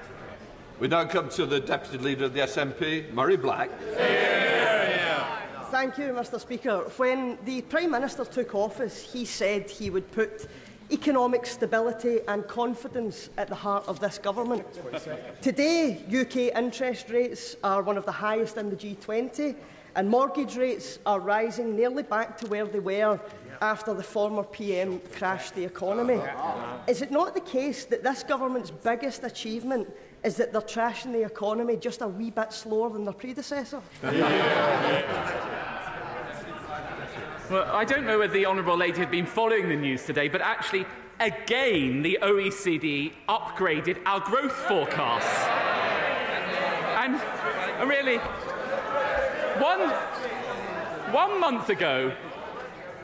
We 0.80 0.88
now 0.88 1.06
come 1.06 1.30
to 1.30 1.46
the 1.46 1.60
Deputy 1.60 1.98
Leader 1.98 2.26
of 2.26 2.34
the 2.34 2.42
SNP, 2.42 3.14
Mhairi 3.14 3.42
Black. 3.42 3.70
Thank 5.72 5.98
you, 5.98 6.06
Mr 6.14 6.40
Speaker. 6.40 6.80
When 6.98 7.38
the 7.46 7.62
Prime 7.64 7.92
Minister 7.92 8.26
took 8.26 8.56
office, 8.56 9.02
he 9.02 9.26
said 9.26 9.70
he 9.70 9.90
would 9.90 10.10
put 10.12 10.48
economic 10.92 11.46
stability 11.46 12.20
and 12.28 12.48
confidence 12.48 13.30
at 13.38 13.48
the 13.48 13.56
heart 13.56 13.88
of 13.88 14.00
this 14.00 14.18
government. 14.18 14.66
Today, 15.42 16.04
UK 16.08 16.56
interest 16.56 17.10
rates 17.10 17.56
are 17.64 17.82
one 17.82 17.98
of 17.98 18.06
the 18.06 18.12
highest 18.12 18.58
in 18.58 18.70
the 18.70 18.76
G20 18.76 19.56
and 19.96 20.10
mortgage 20.10 20.58
rates 20.58 21.00
are 21.06 21.20
rising 21.20 21.76
nearly 21.76 22.04
back 22.04 22.38
to 22.38 22.48
where 22.48 22.66
they 22.66 22.80
were 22.80 23.20
after 23.62 23.94
the 23.94 24.04
former 24.04 24.44
PM 24.44 25.00
crashed 25.14 25.56
the 25.56 25.64
economy. 25.64 26.22
Is 26.88 27.02
it 27.02 27.12
not 27.12 27.34
the 27.34 27.42
case 27.42 27.86
that 27.86 28.04
this 28.04 28.24
government's 28.24 28.72
biggest 28.72 29.24
achievement 29.24 29.88
is 30.24 30.38
that 30.38 30.52
they're 30.52 30.62
trashing 30.62 31.12
the 31.12 31.24
economy 31.24 31.78
just 31.78 32.02
a 32.02 32.08
wee 32.08 32.32
bit 32.32 32.52
slower 32.52 32.90
than 32.90 33.06
their 33.06 33.14
predecessor? 33.14 33.82
Well, 37.48 37.64
I 37.76 37.86
don't 37.86 38.08
know 38.08 38.18
whether 38.18 38.34
the 38.34 38.48
Honourable 38.48 38.76
Lady 38.76 38.98
had 38.98 39.12
been 39.12 39.28
following 39.28 39.70
the 39.70 39.76
news 39.76 40.04
today, 40.04 40.28
but 40.30 40.42
actually, 40.42 40.84
again, 41.20 42.02
the 42.02 42.18
OECD 42.24 43.14
upgraded 43.30 44.00
our 44.08 44.20
growth 44.20 44.52
forecasts. 44.52 45.46
And 46.98 47.22
really, 47.88 48.18
one, 49.60 49.90
one 51.14 51.40
month 51.40 51.70
ago, 51.70 52.12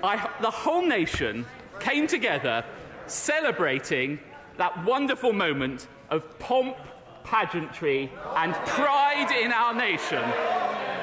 I, 0.04 0.30
the 0.42 0.50
whole 0.50 0.86
nation 0.86 1.46
came 1.80 2.08
together 2.08 2.64
celebrating 3.08 4.20
that 4.58 4.84
wonderful 4.86 5.34
moment 5.34 5.88
of 6.10 6.40
pomp, 6.40 6.76
pageantry, 7.24 8.12
and 8.36 8.54
pride 8.54 9.32
in 9.32 9.52
our 9.52 9.74
nation. 9.74 10.24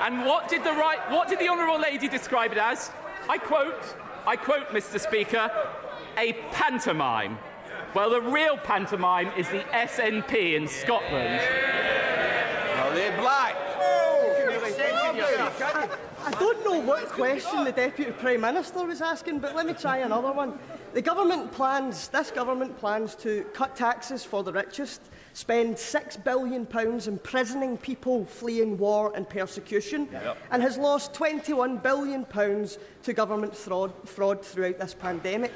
And 0.03 0.25
what 0.25 0.49
did 0.49 0.65
the 0.65 0.73
right, 0.73 0.99
what 1.11 1.29
did 1.29 1.39
the 1.39 1.49
honourable 1.49 1.81
lady 1.81 2.09
describe 2.09 2.53
it 2.53 2.59
as? 2.59 2.91
I 3.29 3.39
quote, 3.39 3.97
I 4.27 4.37
quote, 4.37 4.69
Mr. 4.69 5.01
Speaker, 5.01 5.51
a 6.17 6.33
pantomime. 6.53 7.39
Well, 7.95 8.11
the 8.11 8.21
real 8.21 8.57
pantomime 8.59 9.31
is 9.37 9.49
the 9.49 9.61
SNP 9.73 10.55
in 10.55 10.69
Scotland. 10.69 11.41
I 16.29 16.33
don't 16.33 16.63
know 16.63 16.79
what 16.81 17.07
question 17.07 17.65
the 17.65 17.73
Deputy 17.73 18.13
Prime 18.13 18.43
Minister 18.43 18.85
was 18.85 19.01
asking, 19.01 19.39
but 19.39 19.57
let 19.57 19.65
me 19.65 19.73
try 19.73 19.99
another 19.99 20.31
one. 20.31 20.59
The 20.93 21.01
government 21.01 21.51
plans, 21.53 22.09
this 22.09 22.31
government 22.31 22.77
plans 22.77 23.15
to 23.17 23.45
cut 23.55 23.75
taxes 23.75 24.25
for 24.25 24.45
the 24.45 24.53
richest, 24.53 25.01
spend 25.33 25.77
£6 25.77 26.25
billion 26.25 26.69
imprisoning 27.07 27.79
people 27.79 28.27
fleeing 28.27 28.77
war 28.77 29.11
and 29.15 29.27
persecution, 29.27 30.07
yep. 30.13 30.37
and 30.51 30.61
has 30.61 30.77
lost 30.77 31.15
£21 31.15 31.83
billion 31.83 32.27
to 32.27 33.13
government 33.15 33.57
fraud, 33.57 33.91
fraud 34.07 34.45
throughout 34.45 34.79
this 34.79 34.93
pandemic. 34.93 35.53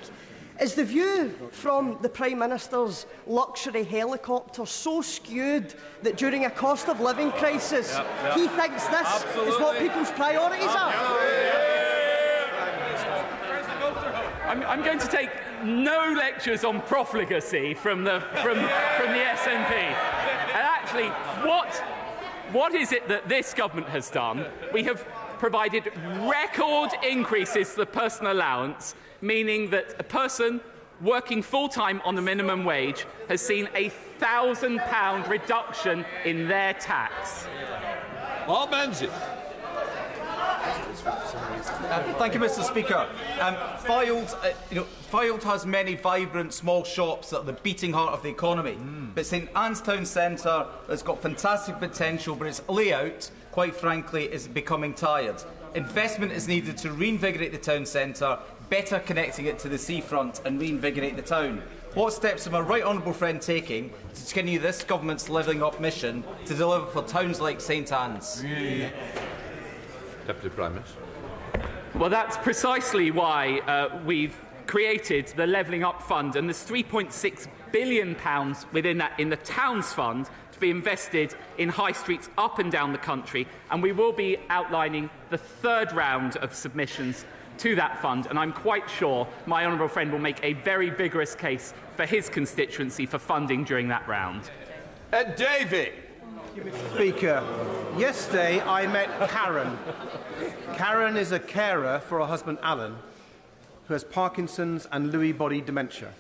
Is 0.63 0.75
the 0.75 0.85
view 0.85 1.35
from 1.51 1.99
the 2.03 2.09
Prime 2.09 2.39
Minister's 2.39 3.07
luxury 3.27 3.83
helicopter 3.83 4.65
so 4.65 5.03
skewed 5.03 5.75
that 6.03 6.17
during 6.17 6.45
a 6.45 6.51
cost 6.51 6.89
of 6.89 7.01
living 7.01 7.33
crisis 7.33 7.93
yep, 7.93 8.07
yep. 8.23 8.37
he 8.37 8.47
thinks 8.47 8.87
this 8.87 9.09
Absolutely. 9.09 9.53
is 9.53 9.59
what 9.59 9.79
people's 9.81 10.13
priorities 10.13 10.69
are? 10.69 10.93
I'm, 14.47 14.63
I'm, 14.63 14.85
going 14.85 15.01
to 15.01 15.09
take 15.09 15.31
no 15.65 16.15
lectures 16.17 16.63
on 16.63 16.81
profligacy 16.83 17.75
from 17.75 18.05
the, 18.05 18.21
from, 18.35 18.55
from 18.55 19.09
the 19.09 19.25
SNP. 19.35 19.73
And 19.73 20.63
actually, 20.63 21.09
what, 21.45 21.75
what 22.53 22.73
is 22.73 22.93
it 22.93 23.09
that 23.09 23.29
this 23.29 23.53
government 23.53 23.89
has 23.89 24.11
done? 24.11 24.47
We 24.73 24.85
have 24.85 25.05
provided 25.43 25.91
record 26.21 26.91
increases 27.03 27.71
to 27.71 27.79
the 27.79 27.87
personal 27.87 28.33
allowance 28.33 28.95
meaning 29.23 29.69
that 29.71 29.93
a 29.99 30.03
person 30.05 30.61
working 31.01 31.43
full 31.43 31.69
time 31.69 32.01
on 32.05 32.15
the 32.15 32.23
minimum 32.23 32.65
wage 32.65 33.07
has 33.29 33.43
seen 33.43 33.69
a 33.75 33.89
thousand 33.89 34.79
pound 34.83 35.27
reduction 35.27 36.05
in 36.25 36.47
their 36.47 36.75
tax. 36.75 37.49
Mark 38.47 38.71
Menzies. 38.71 39.11
Uh, 41.05 42.15
thank 42.19 42.35
you, 42.35 42.41
Mr. 42.41 42.63
Speaker. 42.63 43.09
Um, 43.41 43.57
Fylde, 43.85 44.33
uh, 44.45 44.53
you 44.71 44.77
know, 44.77 44.87
Fylde 45.11 45.43
has 45.43 45.67
many 45.67 45.97
vibrant 45.97 46.55
small 46.55 46.85
shops 46.85 47.31
that 47.31 47.39
are 47.39 47.45
the 47.45 47.55
beating 47.55 47.93
heart 47.93 48.13
of 48.13 48.23
the 48.23 48.29
economy. 48.29 48.75
Mm. 48.75 49.13
But 49.13 49.27
St 49.27 49.49
Anne's 49.57 49.81
Town 49.81 50.05
Centre 50.05 50.67
has 50.87 51.03
got 51.03 51.21
fantastic 51.21 51.81
potential, 51.81 52.37
but 52.37 52.47
its 52.47 52.63
layout, 52.69 53.31
quite 53.53 53.77
frankly, 53.77 54.25
is 54.25 54.49
becoming 54.49 54.95
tired. 54.95 55.43
Investment 55.75 56.33
is 56.33 56.49
needed 56.49 56.77
to 56.79 56.91
reinvigorate 56.91 57.53
the 57.53 57.59
town 57.59 57.87
centre 57.87 58.39
better 58.69 58.99
connecting 59.01 59.45
it 59.45 59.59
to 59.59 59.69
the 59.69 59.77
seafront 59.77 60.41
and 60.47 60.59
reinvigorate 60.59 61.15
the 61.15 61.23
town. 61.23 61.63
What 61.95 62.15
steps 62.15 62.47
are 62.47 62.51
my 62.51 62.61
right 62.61 62.83
honourable 62.83 63.13
friend 63.13 63.41
taking 63.41 63.91
to 64.15 64.35
continue 64.35 64.59
this 64.59 64.83
government's 64.83 65.29
levelling 65.29 65.63
up 65.63 65.79
mission 65.79 66.25
to 66.47 66.55
deliver 66.55 66.87
for 66.87 67.03
towns 67.03 67.39
like 67.39 67.61
St 67.61 67.93
Anne's? 67.93 68.41
Deputy 70.27 70.49
Prime 70.49 70.75
Minister. 70.75 70.99
Well, 71.95 72.09
that's 72.09 72.39
precisely 72.39 73.11
why 73.11 73.59
uh, 73.61 74.01
we've 74.07 74.35
created 74.67 75.27
the 75.37 75.47
Levelling 75.47 75.85
Up 75.85 76.01
Fund, 76.01 76.37
and 76.37 76.49
there's 76.49 76.65
3.6 76.65 77.47
billion 77.73 78.15
pounds 78.15 78.65
within 78.73 78.97
that 78.99 79.21
in 79.21 79.29
the 79.29 79.37
Towns 79.37 79.93
Fund 79.93 80.27
to 80.27 80.33
be 80.63 80.71
invested 80.71 81.35
in 81.59 81.69
high 81.69 81.93
streets 81.93 82.31
up 82.39 82.59
and 82.59 82.73
down 82.73 82.93
the 82.93 82.99
country, 82.99 83.47
and 83.71 83.83
we 83.83 83.93
will 83.93 84.13
be 84.13 84.39
outlining 84.49 85.11
the 85.29 85.37
third 85.37 85.93
round 85.93 86.39
of 86.39 86.55
submissions 86.55 87.27
to 87.59 87.75
that 87.75 88.01
fund, 88.01 88.27
and 88.31 88.39
I'm 88.39 88.53
quite 88.53 88.89
sure 88.89 89.29
my 89.45 89.67
honourable 89.67 89.89
friend 89.89 90.11
will 90.11 90.19
make 90.19 90.43
a 90.43 90.55
very 90.55 90.89
vigorous 90.89 91.35
case 91.35 91.75
for 91.97 92.07
his 92.07 92.31
constituency 92.31 93.05
for 93.05 93.19
funding 93.19 93.65
during 93.65 93.89
that 93.89 94.09
round. 94.09 94.51
Uh, 95.13 95.25
David. 95.25 95.93
Speaker, 96.95 97.43
yesterday 97.97 98.61
I 98.61 98.87
met 98.87 99.09
Karen. 99.31 99.79
Karen 100.75 101.17
is 101.17 101.33
a 101.33 101.39
carer 101.39 101.99
for 102.01 102.19
her 102.21 102.27
husband 102.27 102.59
Alan, 102.63 102.97
who 103.87 103.95
has 103.95 104.05
Parkinson's 104.05 104.87
and 104.93 105.13
Lewy 105.13 105.37
body 105.37 105.61
dementia. 105.61 106.13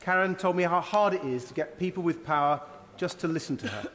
Karen 0.00 0.34
told 0.34 0.56
me 0.56 0.64
how 0.64 0.80
hard 0.80 1.14
it 1.14 1.22
is 1.24 1.44
to 1.44 1.54
get 1.54 1.78
people 1.78 2.02
with 2.02 2.24
power 2.24 2.60
just 3.00 3.18
to 3.18 3.26
listen 3.26 3.56
to 3.56 3.66
her. 3.66 3.88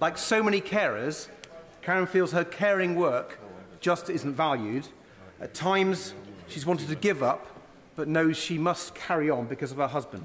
like 0.00 0.16
so 0.16 0.42
many 0.42 0.58
carers, 0.58 1.28
Karen 1.82 2.06
feels 2.06 2.32
her 2.32 2.44
caring 2.44 2.94
work 2.94 3.38
just 3.80 4.08
isn't 4.08 4.32
valued. 4.32 4.88
At 5.38 5.52
times, 5.52 6.14
she's 6.48 6.64
wanted 6.64 6.88
to 6.88 6.94
give 6.94 7.22
up, 7.22 7.46
but 7.94 8.08
knows 8.08 8.38
she 8.38 8.56
must 8.56 8.94
carry 8.94 9.28
on 9.28 9.44
because 9.44 9.70
of 9.70 9.76
her 9.76 9.86
husband. 9.86 10.24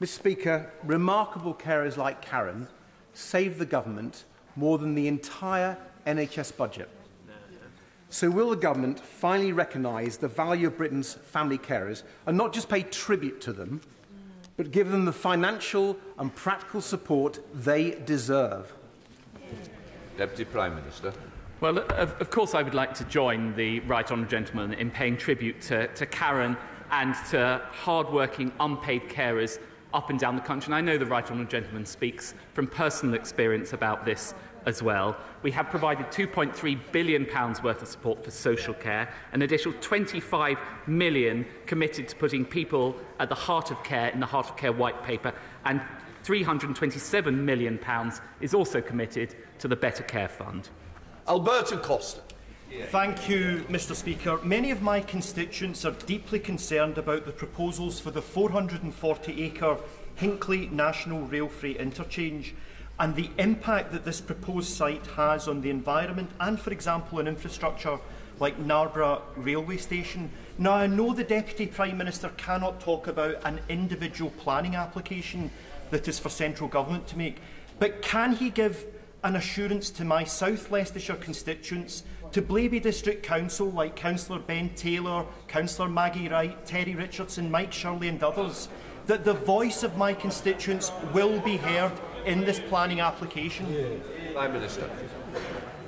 Mr. 0.00 0.08
Speaker, 0.08 0.72
remarkable 0.82 1.52
carers 1.52 1.98
like 1.98 2.22
Karen 2.22 2.66
save 3.12 3.58
the 3.58 3.66
government 3.66 4.24
more 4.56 4.78
than 4.78 4.94
the 4.94 5.06
entire 5.06 5.76
NHS 6.06 6.56
budget. 6.56 6.88
So, 8.08 8.30
will 8.30 8.48
the 8.48 8.56
government 8.56 8.98
finally 8.98 9.52
recognise 9.52 10.16
the 10.16 10.28
value 10.28 10.68
of 10.68 10.78
Britain's 10.78 11.12
family 11.12 11.58
carers 11.58 12.04
and 12.26 12.38
not 12.38 12.54
just 12.54 12.70
pay 12.70 12.82
tribute 12.84 13.42
to 13.42 13.52
them, 13.52 13.82
but 14.60 14.72
give 14.72 14.90
them 14.90 15.06
the 15.06 15.12
financial 15.12 15.96
and 16.18 16.36
practical 16.36 16.82
support 16.82 17.38
they 17.64 17.92
deserve. 17.92 18.70
Deputy 20.18 20.44
Prime 20.44 20.74
Minister. 20.74 21.14
Well, 21.62 21.78
of, 21.78 22.20
of 22.20 22.28
course, 22.28 22.54
I 22.54 22.60
would 22.60 22.74
like 22.74 22.92
to 22.96 23.04
join 23.04 23.56
the 23.56 23.80
Right 23.80 24.04
Honourable 24.04 24.30
Gentleman 24.30 24.74
in 24.74 24.90
paying 24.90 25.16
tribute 25.16 25.62
to, 25.62 25.86
to 25.86 26.04
Karen 26.04 26.58
and 26.90 27.14
to 27.30 27.62
hard-working 27.72 28.52
unpaid 28.60 29.04
carers 29.08 29.58
up 29.94 30.10
and 30.10 30.20
down 30.20 30.36
the 30.36 30.42
country. 30.42 30.66
And 30.66 30.74
I 30.74 30.82
know 30.82 30.98
the 30.98 31.06
Right 31.06 31.24
Honourable 31.24 31.50
Gentleman 31.50 31.86
speaks 31.86 32.34
from 32.52 32.66
personal 32.66 33.14
experience 33.14 33.72
about 33.72 34.04
this 34.04 34.34
as 34.66 34.82
well, 34.82 35.16
we 35.42 35.50
have 35.52 35.70
provided 35.70 36.06
£2.3 36.06 36.78
billion 36.92 37.26
pounds 37.26 37.62
worth 37.62 37.82
of 37.82 37.88
support 37.88 38.24
for 38.24 38.30
social 38.30 38.74
care, 38.74 39.12
an 39.32 39.42
additional 39.42 39.74
25 39.80 40.58
million 40.86 41.46
committed 41.66 42.08
to 42.08 42.16
putting 42.16 42.44
people 42.44 42.96
at 43.18 43.28
the 43.28 43.34
heart 43.34 43.70
of 43.70 43.82
care 43.82 44.08
in 44.08 44.20
the 44.20 44.26
Heart 44.26 44.50
of 44.50 44.56
Care 44.56 44.72
White 44.72 45.02
Paper, 45.02 45.32
and 45.64 45.80
327 46.22 47.44
million 47.44 47.78
pounds 47.78 48.20
is 48.40 48.54
also 48.54 48.80
committed 48.80 49.34
to 49.58 49.68
the 49.68 49.76
Better 49.76 50.02
Care 50.02 50.28
Fund. 50.28 50.68
Alberto 51.26 51.78
Costa. 51.78 52.20
Thank 52.90 53.28
you, 53.28 53.64
Mr 53.68 53.96
Speaker. 53.96 54.38
Many 54.44 54.70
of 54.70 54.80
my 54.80 55.00
constituents 55.00 55.84
are 55.84 55.90
deeply 56.06 56.38
concerned 56.38 56.98
about 56.98 57.24
the 57.24 57.32
proposals 57.32 57.98
for 57.98 58.12
the 58.12 58.22
440-acre 58.22 59.78
Hinkley 60.16 60.70
National 60.70 61.22
Rail 61.22 61.48
Freight 61.48 61.78
Interchange– 61.78 62.54
and 63.00 63.16
the 63.16 63.30
impact 63.38 63.92
that 63.92 64.04
this 64.04 64.20
proposed 64.20 64.68
site 64.68 65.06
has 65.16 65.48
on 65.48 65.62
the 65.62 65.70
environment 65.70 66.30
and, 66.38 66.60
for 66.60 66.70
example, 66.70 67.18
on 67.18 67.26
infrastructure 67.26 67.98
like 68.38 68.58
Narborough 68.58 69.22
Railway 69.36 69.78
Station. 69.78 70.30
Now, 70.58 70.72
I 70.72 70.86
know 70.86 71.14
the 71.14 71.24
Deputy 71.24 71.66
Prime 71.66 71.96
Minister 71.96 72.28
cannot 72.36 72.78
talk 72.78 73.06
about 73.06 73.36
an 73.44 73.58
individual 73.70 74.30
planning 74.30 74.76
application 74.76 75.50
that 75.88 76.08
is 76.08 76.18
for 76.18 76.28
central 76.28 76.68
government 76.68 77.06
to 77.08 77.18
make, 77.18 77.38
but 77.78 78.02
can 78.02 78.34
he 78.34 78.50
give 78.50 78.84
an 79.24 79.34
assurance 79.34 79.90
to 79.90 80.04
my 80.04 80.24
South 80.24 80.70
Leicestershire 80.70 81.16
constituents, 81.16 82.02
to 82.32 82.42
Blaby 82.42 82.80
District 82.80 83.22
Council 83.22 83.70
like 83.70 83.96
Councillor 83.96 84.38
Ben 84.38 84.70
Taylor, 84.74 85.24
Councillor 85.48 85.88
Maggie 85.88 86.28
Wright, 86.28 86.64
Terry 86.66 86.94
Richardson, 86.94 87.50
Mike 87.50 87.72
Shirley 87.72 88.08
and 88.08 88.22
others, 88.22 88.68
that 89.06 89.24
the 89.24 89.34
voice 89.34 89.82
of 89.82 89.96
my 89.96 90.14
constituents 90.14 90.92
will 91.12 91.40
be 91.40 91.56
heard 91.56 91.92
in 92.24 92.44
this 92.44 92.60
planning 92.60 93.00
application? 93.00 93.72
Yeah. 93.72 94.32
Prime 94.32 94.52
Minister. 94.52 94.88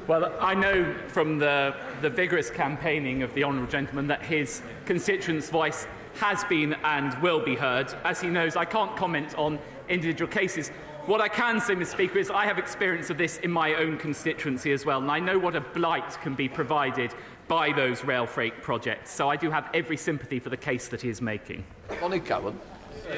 Well, 0.08 0.32
I 0.40 0.54
know 0.54 0.94
from 1.08 1.38
the, 1.38 1.74
the 2.00 2.10
vigorous 2.10 2.50
campaigning 2.50 3.22
of 3.22 3.32
the 3.34 3.44
Honourable 3.44 3.70
Gentleman 3.70 4.08
that 4.08 4.22
his 4.22 4.62
constituents' 4.84 5.48
voice 5.48 5.86
has 6.16 6.42
been 6.44 6.74
and 6.84 7.14
will 7.22 7.40
be 7.40 7.54
heard. 7.54 7.94
As 8.04 8.20
he 8.20 8.28
knows, 8.28 8.56
I 8.56 8.64
can't 8.64 8.96
comment 8.96 9.36
on 9.38 9.58
individual 9.88 10.30
cases. 10.30 10.70
What 11.06 11.20
I 11.20 11.28
can 11.28 11.60
say, 11.60 11.74
Mr. 11.74 11.86
Speaker, 11.86 12.18
is 12.18 12.30
I 12.30 12.44
have 12.46 12.58
experience 12.58 13.10
of 13.10 13.18
this 13.18 13.38
in 13.38 13.50
my 13.50 13.74
own 13.74 13.96
constituency 13.96 14.72
as 14.72 14.86
well, 14.86 15.00
and 15.00 15.10
I 15.10 15.18
know 15.18 15.38
what 15.38 15.56
a 15.56 15.60
blight 15.60 16.18
can 16.20 16.34
be 16.34 16.48
provided 16.48 17.14
by 17.48 17.72
those 17.72 18.04
rail 18.04 18.26
freight 18.26 18.62
projects. 18.62 19.10
So 19.10 19.28
I 19.28 19.36
do 19.36 19.50
have 19.50 19.68
every 19.74 19.96
sympathy 19.96 20.38
for 20.38 20.48
the 20.48 20.56
case 20.56 20.88
that 20.88 21.00
he 21.00 21.08
is 21.08 21.20
making. 21.20 21.64
Ronnie 22.00 22.20
Cowan. 22.20 22.58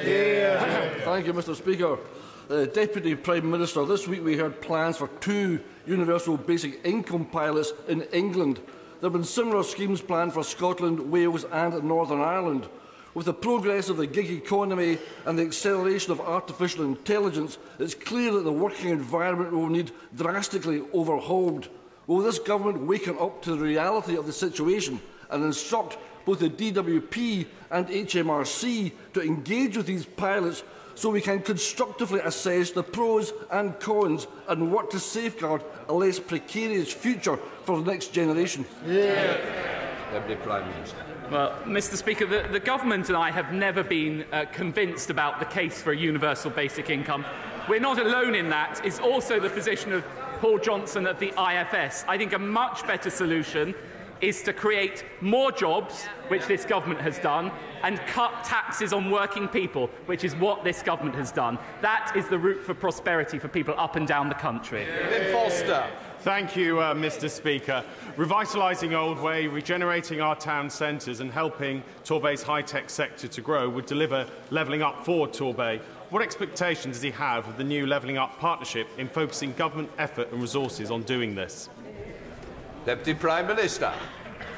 Yeah. 0.03 0.89
Thank 1.03 1.27
you, 1.27 1.33
Mr. 1.33 1.55
Speaker. 1.55 1.97
Uh, 2.47 2.65
Deputy 2.65 3.15
Prime 3.15 3.49
Minister, 3.49 3.85
this 3.85 4.07
week 4.07 4.23
we 4.23 4.37
heard 4.37 4.61
plans 4.61 4.97
for 4.97 5.07
two 5.19 5.59
universal 5.87 6.37
basic 6.37 6.79
income 6.85 7.25
pilots 7.25 7.73
in 7.87 8.03
England. 8.13 8.57
There 8.57 9.09
have 9.09 9.13
been 9.13 9.23
similar 9.23 9.63
schemes 9.63 9.99
planned 9.99 10.33
for 10.33 10.43
Scotland, 10.43 11.11
Wales 11.11 11.43
and 11.45 11.83
Northern 11.83 12.21
Ireland. 12.21 12.67
With 13.15 13.25
the 13.25 13.33
progress 13.33 13.89
of 13.89 13.97
the 13.97 14.05
gig 14.05 14.29
economy 14.29 14.99
and 15.25 15.39
the 15.39 15.43
acceleration 15.43 16.11
of 16.11 16.21
artificial 16.21 16.85
intelligence, 16.85 17.57
it's 17.79 17.95
clear 17.95 18.31
that 18.33 18.43
the 18.43 18.51
working 18.51 18.89
environment 18.89 19.51
will 19.51 19.69
need 19.69 19.91
drastically 20.15 20.83
overhauled. 20.93 21.67
Will 22.05 22.19
this 22.19 22.37
government 22.37 22.85
waken 22.85 23.17
up 23.19 23.41
to 23.41 23.55
the 23.55 23.63
reality 23.63 24.15
of 24.17 24.27
the 24.27 24.33
situation 24.33 25.01
and 25.31 25.43
instruct 25.43 25.97
both 26.25 26.39
the 26.39 26.49
DWP 26.51 27.47
and 27.71 27.87
HMRC 27.87 28.91
to 29.13 29.21
engage 29.21 29.77
with 29.77 29.87
these 29.87 30.05
pilots 30.05 30.63
so 30.95 31.09
we 31.09 31.21
can 31.21 31.41
constructively 31.41 32.19
assess 32.21 32.71
the 32.71 32.83
pros 32.83 33.33
and 33.51 33.79
cons 33.79 34.27
and 34.47 34.71
work 34.71 34.89
to 34.89 34.99
safeguard 34.99 35.63
a 35.89 35.93
less 35.93 36.19
precarious 36.19 36.91
future 36.91 37.37
for 37.63 37.81
the 37.81 37.91
next 37.91 38.13
generation. 38.13 38.65
Yeah. 38.85 39.37
Deputy 40.11 40.41
Prime 40.41 40.67
Minister. 40.69 40.97
Well, 41.29 41.57
Mr 41.65 41.95
Speaker, 41.95 42.25
the, 42.25 42.47
the 42.51 42.59
Government 42.59 43.09
and 43.09 43.17
I 43.17 43.31
have 43.31 43.51
never 43.51 43.83
been 43.83 44.25
uh, 44.31 44.45
convinced 44.51 45.09
about 45.09 45.39
the 45.39 45.45
case 45.45 45.81
for 45.81 45.91
a 45.91 45.97
universal 45.97 46.51
basic 46.51 46.89
income. 46.89 47.25
We're 47.67 47.79
not 47.79 47.99
alone 47.99 48.35
in 48.35 48.49
that. 48.49 48.85
It's 48.85 48.99
also 48.99 49.39
the 49.39 49.49
position 49.49 49.91
of 49.91 50.05
Paul 50.39 50.59
Johnson 50.59 51.07
at 51.07 51.19
the 51.19 51.29
IFS. 51.29 52.05
I 52.07 52.17
think 52.17 52.33
a 52.33 52.39
much 52.39 52.85
better 52.85 53.09
solution 53.09 53.73
is 54.25 54.41
to 54.41 54.51
create 54.51 55.05
more 55.21 55.51
jobs, 55.51 56.05
which 56.29 56.47
this 56.47 56.65
government 56.65 56.99
has 56.99 57.19
done, 57.19 57.51
and 57.83 57.99
cut 58.07 58.43
taxes 58.43 58.91
on 58.91 59.11
working 59.11 59.47
people, 59.47 59.87
which 60.07 60.23
is 60.23 60.35
what 60.37 60.63
this 60.63 60.81
government 60.81 61.15
has 61.15 61.31
done. 61.31 61.59
That 61.81 62.11
is 62.15 62.27
the 62.27 62.39
route 62.39 62.63
for 62.63 62.73
prosperity 62.73 63.37
for 63.37 63.47
people 63.47 63.75
up 63.77 63.95
and 63.95 64.07
down 64.07 64.27
the 64.27 64.35
country. 64.35 64.85
Kevin 64.85 65.31
Foster. 65.31 65.85
Thank 66.21 66.55
you, 66.55 66.79
uh, 66.79 66.95
Mr 66.95 67.29
Speaker. 67.29 67.83
Revitalising 68.17 68.93
Oldway, 68.93 69.51
regenerating 69.51 70.21
our 70.21 70.35
town 70.35 70.71
centres 70.71 71.19
and 71.19 71.31
helping 71.31 71.83
Torbay's 72.03 72.41
high-tech 72.41 72.89
sector 72.89 73.27
to 73.27 73.41
grow 73.41 73.69
would 73.69 73.85
deliver 73.85 74.27
levelling 74.49 74.81
up 74.81 75.05
for 75.05 75.27
Torbay. 75.27 75.79
What 76.09 76.23
expectations 76.23 76.95
does 76.95 77.03
he 77.03 77.11
have 77.11 77.47
of 77.47 77.57
the 77.57 77.63
new 77.63 77.85
Levelling 77.85 78.17
Up 78.17 78.39
partnership 78.39 78.87
in 78.97 79.07
focusing 79.07 79.53
government 79.53 79.91
effort 79.99 80.31
and 80.31 80.41
resources 80.41 80.89
on 80.89 81.03
doing 81.03 81.35
this? 81.35 81.69
Deputy 82.85 83.15
Prime 83.15 83.47
Minister. 83.47 83.91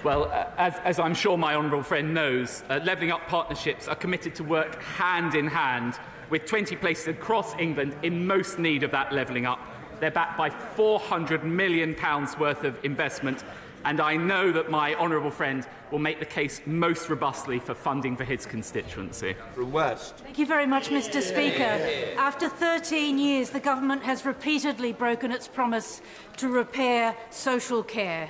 Well, 0.04 0.26
uh, 0.26 0.48
as, 0.58 0.76
as, 0.84 1.00
I'm 1.00 1.14
sure 1.14 1.38
my 1.38 1.56
honourable 1.56 1.82
friend 1.82 2.14
knows, 2.14 2.62
uh, 2.70 2.82
Levelling 2.84 3.12
Up 3.12 3.26
partnerships 3.30 3.88
are 3.88 3.96
committed 3.96 4.36
to 4.36 4.44
work 4.44 4.84
hand 4.84 5.34
in 5.34 5.48
hand 5.48 5.98
with 6.30 6.46
20 6.46 6.76
places 6.76 7.08
across 7.08 7.58
England 7.58 7.96
in 8.04 8.28
most 8.28 8.60
need 8.60 8.84
of 8.84 8.92
that 8.92 9.14
levelling 9.14 9.46
up. 9.46 9.60
They're 10.02 10.12
backed 10.12 10.38
by 10.38 10.50
£400 10.50 11.44
million 11.44 11.96
worth 12.38 12.66
of 12.66 12.78
investment 12.84 13.46
and 13.86 14.00
I 14.00 14.16
know 14.18 14.52
that 14.52 14.70
my 14.70 14.96
honourable 14.96 15.32
friend 15.32 15.66
will 15.92 16.00
make 16.00 16.20
the 16.20 16.26
case 16.26 16.62
most 16.66 17.10
robustly 17.10 17.60
for 17.60 17.74
funding 17.74 18.18
for 18.18 18.24
his 18.24 18.46
constituency. 18.46 19.36
From 19.54 19.72
West. 19.72 20.18
Thank 20.18 20.38
you 20.38 20.46
very 20.46 20.68
much, 20.68 20.90
Mr. 20.90 21.22
Speaker. 21.22 21.80
After 22.18 22.50
13 22.50 23.18
years, 23.18 23.50
the 23.52 23.60
government 23.60 24.04
has 24.04 24.26
repeatedly 24.26 24.92
broken 24.92 25.32
its 25.32 25.48
promise 25.48 26.02
to 26.38 26.50
repair 26.50 27.16
social 27.30 27.84
care. 27.84 28.30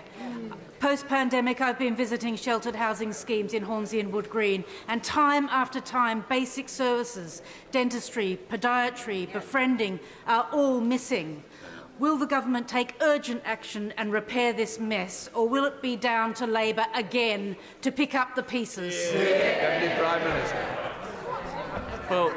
Post 0.79 1.07
pandemic, 1.07 1.59
I've 1.59 1.79
been 1.79 1.95
visiting 1.95 2.35
sheltered 2.35 2.75
housing 2.75 3.11
schemes 3.11 3.55
in 3.55 3.63
Hornsey 3.63 3.99
and 3.99 4.13
Wood 4.13 4.29
Green, 4.29 4.63
and 4.87 5.03
time 5.03 5.49
after 5.49 5.81
time, 5.81 6.23
basic 6.29 6.69
services, 6.69 7.41
dentistry, 7.71 8.37
podiatry, 8.51 9.31
befriending 9.33 9.99
are 10.27 10.47
all 10.51 10.79
missing. 10.79 11.43
Will 11.99 12.17
the 12.17 12.27
government 12.27 12.67
take 12.67 12.93
urgent 13.01 13.41
action 13.43 13.91
and 13.97 14.13
repair 14.13 14.53
this 14.53 14.79
mess, 14.79 15.31
or 15.33 15.49
will 15.49 15.65
it 15.65 15.81
be 15.81 15.95
down 15.95 16.35
to 16.35 16.45
Labour 16.45 16.85
again 16.93 17.55
to 17.81 17.91
pick 17.91 18.13
up 18.13 18.35
the 18.35 18.43
pieces? 18.43 18.93
Deputy 19.11 19.95
Prime 19.99 20.23
Minister. 20.23 20.65
Well, 22.07 22.31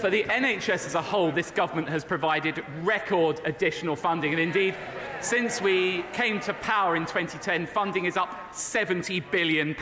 for 0.00 0.08
the 0.08 0.24
NHS 0.24 0.86
as 0.86 0.94
a 0.94 1.02
whole, 1.02 1.30
this 1.30 1.50
government 1.50 1.88
has 1.90 2.02
provided 2.02 2.64
record 2.82 3.42
additional 3.44 3.94
funding, 3.94 4.32
and 4.32 4.40
indeed, 4.40 4.74
since 5.20 5.60
we 5.60 6.02
came 6.14 6.40
to 6.40 6.54
power 6.54 6.96
in 6.96 7.02
2010, 7.02 7.66
funding 7.66 8.06
is 8.06 8.16
up 8.16 8.52
£70 8.52 9.30
billion. 9.30 9.76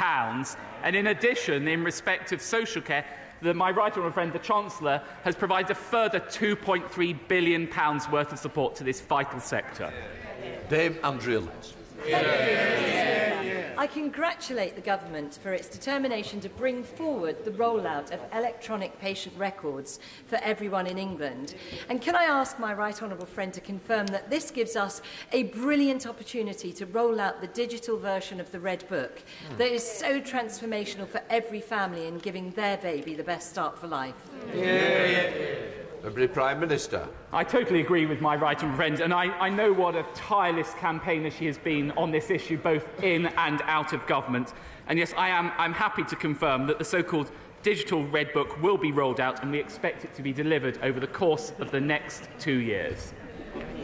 And 0.83 0.97
in 0.97 1.07
addition, 1.07 1.69
in 1.69 1.85
respect 1.85 2.33
of 2.33 2.43
social 2.43 2.83
care, 2.83 3.07
my 3.53 3.71
right 3.71 3.93
honourable 3.93 4.13
friend, 4.13 4.33
the 4.33 4.39
Chancellor, 4.39 5.03
has 5.23 5.35
provided 5.35 5.71
a 5.73 5.75
further 5.75 6.21
£2.3 6.21 7.19
billion 7.29 7.69
worth 8.11 8.33
of 8.33 8.39
support 8.39 8.77
to 8.77 8.85
this 8.85 9.01
vital 9.01 9.41
sector. 9.41 9.93
Dame 10.71 10.99
Yeah. 12.07 12.55
I 13.77 13.87
congratulate 13.87 14.77
the 14.77 14.81
government 14.81 15.39
for 15.43 15.53
its 15.53 15.69
determination 15.69 16.41
to 16.41 16.49
bring 16.49 16.83
forward 16.83 17.45
the 17.45 17.51
rollout 17.51 18.13
of 18.13 18.21
electronic 18.33 18.99
patient 18.99 19.37
records 19.37 19.99
for 20.27 20.37
everyone 20.37 20.87
in 20.87 20.97
England. 20.97 21.55
And 21.89 22.01
can 22.01 22.17
I 22.17 22.25
ask 22.25 22.59
my 22.59 22.73
right 22.73 23.03
honourable 23.03 23.27
friend 23.27 23.53
to 23.53 23.61
confirm 23.61 24.07
that 24.07 24.31
this 24.31 24.51
gives 24.51 24.75
us 24.77 25.03
a 25.33 25.45
brilliant 25.45 26.07
opportunity 26.07 26.73
to 26.73 26.87
roll 26.87 27.21
out 27.21 27.41
the 27.41 27.49
digital 27.49 27.99
version 27.99 28.41
of 28.41 28.51
the 28.53 28.61
Red 28.61 28.89
Book 28.89 29.23
mm. 29.51 29.59
that 29.59 29.71
is 29.71 29.87
so 29.87 30.21
transformational 30.21 31.07
for 31.07 31.21
every 31.29 31.61
family 31.61 32.07
in 32.07 32.19
giving 32.19 32.53
their 32.53 32.79
baby 32.79 33.15
the 33.15 33.25
best 33.25 33.51
start 33.51 33.79
for 33.79 33.87
life? 33.87 34.15
Yeah. 34.55 34.63
Yeah. 34.63 35.84
Deputy 36.05 36.29
Prime 36.29 36.61
Minister. 36.61 37.09
I 37.33 37.45
totally 37.45 37.81
agree 37.81 38.05
with 38.05 38.21
my 38.21 38.37
right 38.37 38.63
and 38.63 38.77
friend, 38.77 39.01
and 39.01 39.15
I, 39.15 39.29
I 39.39 39.49
know 39.49 39.73
what 39.73 39.97
a 39.97 40.05
tireless 40.15 40.75
campaigner 40.75 41.31
she 41.31 41.47
has 41.47 41.57
been 41.57 41.93
on 41.93 42.11
this 42.11 42.29
issue, 42.29 42.59
both 42.59 42.87
in 43.03 43.25
and 43.39 43.63
out 43.63 43.95
of 43.95 44.07
government. 44.07 44.53
And 44.87 44.99
yes, 44.99 45.15
I 45.17 45.31
am 45.31 45.51
I'm 45.57 45.73
happy 45.73 46.05
to 46.05 46.15
confirm 46.15 46.67
that 46.67 46.79
the 46.79 46.85
so-called 46.85 47.33
digital 47.63 48.07
red 48.09 48.35
book 48.35 48.61
will 48.61 48.77
be 48.77 48.93
rolled 48.93 49.19
out, 49.19 49.43
and 49.43 49.51
we 49.51 49.59
expect 49.59 50.05
it 50.05 50.15
to 50.17 50.23
be 50.23 50.31
delivered 50.31 50.79
over 50.83 51.01
the 51.01 51.07
course 51.07 51.55
of 51.59 51.71
the 51.71 51.81
next 51.81 52.29
two 52.39 52.59
years. 52.59 53.15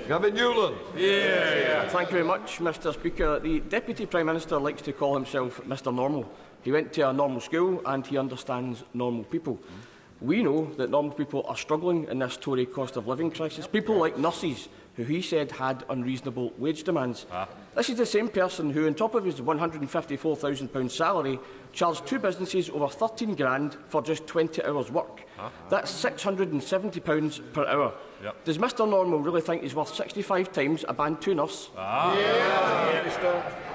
Gavin 0.07 0.35
Newland. 0.35 0.77
Yeah, 0.95 1.55
yeah. 1.55 1.89
Thank 1.89 2.11
you 2.11 2.17
very 2.17 2.27
much, 2.27 2.59
Mr 2.59 2.93
Speaker. 2.93 3.39
The 3.39 3.61
Deputy 3.61 4.05
Prime 4.05 4.27
Minister 4.27 4.59
likes 4.59 4.83
to 4.83 4.93
call 4.93 5.15
himself 5.15 5.63
Mr 5.65 5.95
Normal. 5.95 6.31
He 6.61 6.71
went 6.71 6.93
to 6.93 7.09
a 7.09 7.15
normal 7.15 7.41
school 7.41 7.81
and 7.87 8.07
he 8.07 8.19
understands 8.19 8.85
normal 8.93 9.25
people. 9.25 9.55
Mm. 9.55 9.90
We 10.21 10.43
know 10.43 10.67
that 10.77 10.91
normal 10.91 11.13
people 11.13 11.45
are 11.49 11.57
struggling 11.57 12.05
in 12.05 12.19
this 12.19 12.37
Tory 12.37 12.67
cost 12.67 12.97
of 12.97 13.09
living 13.09 13.31
crisis. 13.31 13.67
People 13.67 13.97
like 13.97 14.19
nurses, 14.19 14.69
who 14.97 15.05
he 15.05 15.23
said 15.23 15.51
had 15.53 15.85
unreasonable 15.89 16.53
wage 16.59 16.83
demands. 16.83 17.25
Ah. 17.33 17.49
This 17.75 17.89
is 17.89 17.97
the 17.97 18.05
same 18.05 18.29
person 18.29 18.71
who, 18.71 18.87
on 18.87 18.95
top 18.95 19.15
of 19.15 19.25
his 19.25 19.37
£154,000 19.37 20.91
salary, 20.91 21.39
charged 21.73 22.07
two 22.07 22.19
businesses 22.19 22.69
over 22.69 22.89
13 22.89 23.35
grand 23.35 23.79
for 23.89 24.03
just 24.03 24.27
20 24.27 24.63
hours' 24.65 24.91
work. 24.91 25.25
Ah. 25.39 25.51
That's 25.71 25.91
£670 26.05 27.53
per 27.55 27.67
hour. 27.67 27.95
Yep. 28.23 28.45
Does 28.45 28.59
Mr 28.59 28.87
Normal 28.87 29.21
really 29.21 29.41
think 29.41 29.63
he's 29.63 29.75
worth 29.75 29.95
65 29.95 30.53
times 30.53 30.85
a 30.87 30.93
band 30.93 31.23
2 31.23 31.35
nurse? 31.35 31.71
Ah. 31.79 32.15
Yeah. 32.15 32.23
Yeah. 32.23 33.71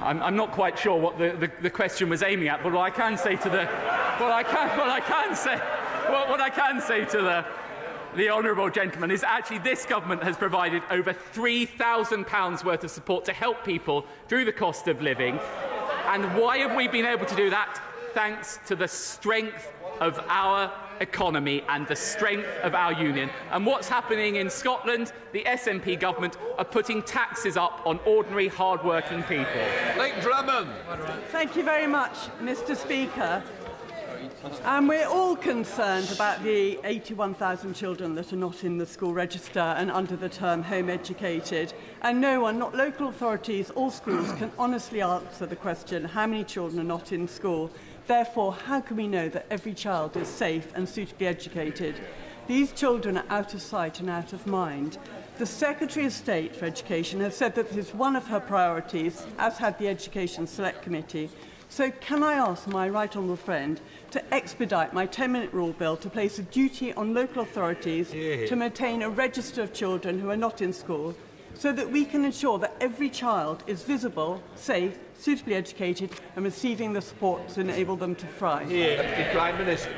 I'm, 0.00 0.22
I'm 0.22 0.36
not 0.36 0.52
quite 0.52 0.78
sure 0.78 0.98
what 0.98 1.18
the, 1.18 1.30
the, 1.30 1.50
the 1.62 1.70
question 1.70 2.08
was 2.08 2.22
aiming 2.22 2.48
at, 2.48 2.62
but 2.62 2.72
what 2.72 2.82
I 2.82 2.90
can 2.90 3.18
say 3.18 3.36
to 3.36 3.50
the 3.50 3.68
what 4.20 4.32
I 4.32 4.42
can 4.42 4.78
what 4.78 4.88
I 4.88 5.00
can 5.00 5.36
say 5.36 5.56
what, 6.10 6.28
what 6.28 6.40
I 6.40 6.50
can 6.50 6.80
say 6.80 7.04
to 7.04 7.18
the 7.18 7.44
the 8.16 8.30
honourable 8.30 8.70
gentleman 8.70 9.10
is 9.10 9.22
actually 9.22 9.58
this 9.58 9.84
government 9.84 10.22
has 10.22 10.36
provided 10.36 10.82
over 10.90 11.12
£3,000 11.12 12.64
worth 12.64 12.82
of 12.82 12.90
support 12.90 13.24
to 13.26 13.32
help 13.32 13.64
people 13.64 14.06
through 14.28 14.46
the 14.46 14.52
cost 14.52 14.88
of 14.88 15.02
living. 15.02 15.38
And 16.06 16.24
why 16.40 16.58
have 16.58 16.74
we 16.74 16.88
been 16.88 17.04
able 17.04 17.26
to 17.26 17.36
do 17.36 17.50
that? 17.50 17.80
Thanks 18.14 18.58
to 18.66 18.74
the 18.74 18.88
strength 18.88 19.70
of 20.00 20.18
our 20.28 20.72
economy 21.00 21.62
and 21.68 21.86
the 21.86 21.96
strength 21.96 22.48
of 22.62 22.74
our 22.74 22.92
union. 22.92 23.30
And 23.50 23.66
what's 23.66 23.88
happening 23.88 24.36
in 24.36 24.50
Scotland? 24.50 25.12
The 25.32 25.44
SNP 25.44 26.00
government 26.00 26.36
are 26.56 26.64
putting 26.64 27.02
taxes 27.02 27.56
up 27.56 27.82
on 27.84 28.00
ordinary, 28.06 28.48
hard-working 28.48 29.22
people. 29.24 29.62
Flick 29.94 30.20
Drummond. 30.22 30.70
Thank 31.28 31.56
you 31.56 31.62
very 31.62 31.86
much, 31.86 32.14
Mr. 32.40 32.76
Speaker. 32.76 33.42
And 34.64 34.88
we're 34.88 35.06
all 35.06 35.34
concerned 35.34 36.12
about 36.12 36.44
the 36.44 36.78
81,000 36.84 37.74
children 37.74 38.14
that 38.14 38.32
are 38.32 38.36
not 38.36 38.62
in 38.62 38.78
the 38.78 38.86
school 38.86 39.12
register 39.12 39.58
and 39.58 39.90
under 39.90 40.14
the 40.14 40.28
term 40.28 40.62
home 40.62 40.88
educated. 40.88 41.72
And 42.02 42.20
no 42.20 42.40
one, 42.42 42.58
not 42.58 42.74
local 42.74 43.08
authorities 43.08 43.70
or 43.74 43.90
schools, 43.90 44.30
can 44.32 44.52
honestly 44.58 45.02
answer 45.02 45.46
the 45.46 45.56
question 45.56 46.04
how 46.04 46.26
many 46.28 46.44
children 46.44 46.80
are 46.80 46.84
not 46.84 47.10
in 47.10 47.26
school. 47.26 47.70
Therefore, 48.06 48.52
how 48.52 48.80
can 48.80 48.96
we 48.96 49.08
know 49.08 49.28
that 49.28 49.46
every 49.50 49.74
child 49.74 50.16
is 50.16 50.28
safe 50.28 50.70
and 50.74 50.88
suitably 50.88 51.26
educated? 51.26 51.96
These 52.46 52.72
children 52.72 53.18
are 53.18 53.26
out 53.28 53.54
of 53.54 53.60
sight 53.60 53.98
and 53.98 54.08
out 54.08 54.32
of 54.32 54.46
mind. 54.46 54.98
The 55.38 55.46
Secretary 55.46 56.06
of 56.06 56.12
State 56.12 56.54
for 56.54 56.64
Education 56.64 57.20
has 57.20 57.36
said 57.36 57.54
that 57.56 57.70
this 57.70 57.88
is 57.88 57.94
one 57.94 58.14
of 58.14 58.28
her 58.28 58.40
priorities, 58.40 59.26
as 59.36 59.58
had 59.58 59.78
the 59.78 59.88
Education 59.88 60.46
Select 60.46 60.82
Committee. 60.82 61.28
So 61.70 61.90
can 61.90 62.22
I 62.22 62.34
ask 62.34 62.66
my 62.66 62.88
right 62.88 63.14
honourable 63.14 63.36
friend 63.36 63.80
to 64.10 64.34
expedite 64.34 64.94
my 64.94 65.06
10-minute 65.06 65.52
rule 65.52 65.72
bill 65.74 65.96
to 65.98 66.08
place 66.08 66.38
a 66.38 66.42
duty 66.42 66.94
on 66.94 67.12
local 67.12 67.42
authorities 67.42 68.12
yeah. 68.12 68.46
to 68.46 68.56
maintain 68.56 69.02
a 69.02 69.10
register 69.10 69.62
of 69.62 69.74
children 69.74 70.18
who 70.18 70.30
are 70.30 70.36
not 70.36 70.62
in 70.62 70.72
school 70.72 71.14
so 71.54 71.72
that 71.72 71.90
we 71.90 72.04
can 72.04 72.24
ensure 72.24 72.58
that 72.58 72.74
every 72.80 73.10
child 73.10 73.62
is 73.66 73.82
visible, 73.82 74.42
safe, 74.54 74.98
suitably 75.18 75.54
educated 75.54 76.10
and 76.36 76.44
receiving 76.44 76.92
the 76.92 77.02
support 77.02 77.46
to 77.48 77.60
enable 77.60 77.96
them 77.96 78.14
to 78.14 78.26
thrive. 78.26 78.70
Yeah, 78.70 79.02
the 79.18 79.30
Prime 79.32 79.58
Minister. 79.58 79.92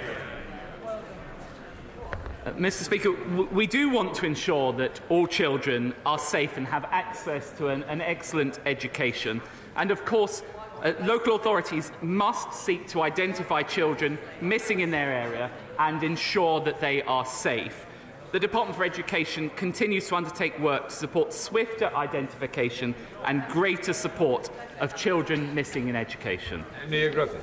Uh, 2.46 2.52
Mr 2.52 2.82
Speaker, 2.82 3.12
we 3.52 3.66
do 3.66 3.90
want 3.90 4.14
to 4.14 4.24
ensure 4.24 4.72
that 4.72 4.98
all 5.10 5.26
children 5.26 5.94
are 6.06 6.18
safe 6.18 6.56
and 6.56 6.66
have 6.66 6.84
access 6.86 7.52
to 7.52 7.68
an, 7.68 7.82
an 7.84 8.00
excellent 8.00 8.58
education. 8.64 9.42
And 9.76 9.90
of 9.90 10.06
course, 10.06 10.42
Uh, 10.82 10.94
local 11.02 11.36
authorities 11.36 11.92
must 12.00 12.54
seek 12.54 12.88
to 12.88 13.02
identify 13.02 13.62
children 13.62 14.18
missing 14.40 14.80
in 14.80 14.90
their 14.90 15.12
area 15.12 15.50
and 15.78 16.02
ensure 16.02 16.60
that 16.60 16.80
they 16.80 17.02
are 17.02 17.26
safe. 17.26 17.86
The 18.32 18.40
Department 18.40 18.76
for 18.76 18.84
Education 18.84 19.50
continues 19.56 20.08
to 20.08 20.16
undertake 20.16 20.58
work 20.58 20.88
to 20.88 20.94
support 20.94 21.34
swifter 21.34 21.94
identification 21.94 22.94
and 23.24 23.46
greater 23.48 23.92
support 23.92 24.48
of 24.78 24.96
children 24.96 25.54
missing 25.54 25.88
in 25.88 25.96
education. 25.96 26.64
Nia 26.88 27.10
Griffin. 27.10 27.40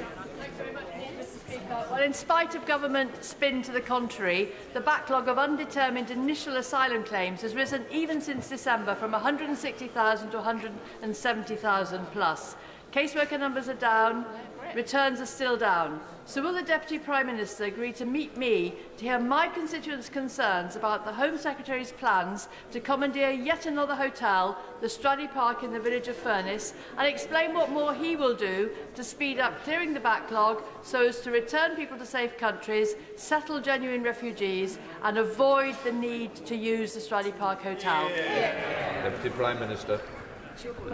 Well, 1.70 2.02
in 2.02 2.14
spite 2.14 2.56
of 2.56 2.66
government 2.66 3.24
spin 3.24 3.62
to 3.64 3.72
the 3.72 3.82
contrary, 3.82 4.50
the 4.74 4.80
backlog 4.80 5.28
of 5.28 5.38
undetermined 5.38 6.10
initial 6.10 6.56
asylum 6.58 7.04
claims 7.04 7.42
has 7.42 7.56
risen 7.56 7.86
even 7.92 8.22
since 8.22 8.50
December 8.50 8.96
from 8.96 9.12
160,000 9.12 10.32
to 10.32 10.38
170,000 10.38 12.06
plus. 12.12 12.56
Caseworker 12.98 13.40
numbers 13.40 13.70
are 13.70 13.76
down, 13.76 14.26
returns 14.74 15.22
are 15.22 15.28
still 15.28 15.56
down. 15.56 16.00
So 16.26 16.42
will 16.42 16.56
the 16.56 16.64
Deputy 16.64 16.98
Prime 16.98 17.28
Minister 17.28 17.66
agree 17.66 17.94
to 17.94 18.08
meet 18.08 18.36
me 18.36 18.74
to 18.98 19.06
hear 19.06 19.20
my 19.20 19.50
constituents' 19.50 20.10
concerns 20.10 20.76
about 20.76 21.06
the 21.06 21.14
Home 21.14 21.38
Secretary's 21.38 21.92
plans 21.92 22.48
to 22.72 22.80
commandeer 22.80 23.30
yet 23.30 23.68
another 23.68 23.94
hotel, 23.94 24.58
the 24.82 24.90
Strady 24.90 25.28
Park 25.28 25.62
in 25.62 25.72
the 25.72 25.80
village 25.80 26.08
of 26.08 26.16
Furness, 26.16 26.74
and 26.98 27.06
explain 27.06 27.54
what 27.54 27.70
more 27.70 27.94
he 27.94 28.16
will 28.16 28.36
do 28.36 28.72
to 28.96 29.04
speed 29.04 29.38
up 29.38 29.64
clearing 29.64 29.94
the 29.94 30.00
backlog 30.00 30.64
so 30.82 31.06
as 31.06 31.22
to 31.22 31.30
return 31.30 31.76
people 31.76 32.00
to 32.00 32.06
safe 32.06 32.36
countries, 32.36 32.96
settle 33.16 33.62
genuine 33.62 34.02
refugees, 34.02 34.80
and 35.04 35.20
avoid 35.20 35.76
the 35.84 35.92
need 35.92 36.34
to 36.48 36.56
use 36.56 36.96
the 36.96 37.00
Strady 37.00 37.32
Park 37.34 37.62
Hotel? 37.62 38.10
Yeah. 38.10 39.04
Deputy 39.04 39.30
Prime 39.30 39.60
Minister. 39.60 40.02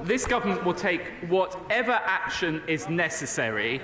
This 0.04 0.26
government 0.26 0.66
will 0.66 0.74
take 0.74 1.04
whatever 1.28 1.92
action 1.92 2.62
is 2.68 2.90
necessary 2.90 3.82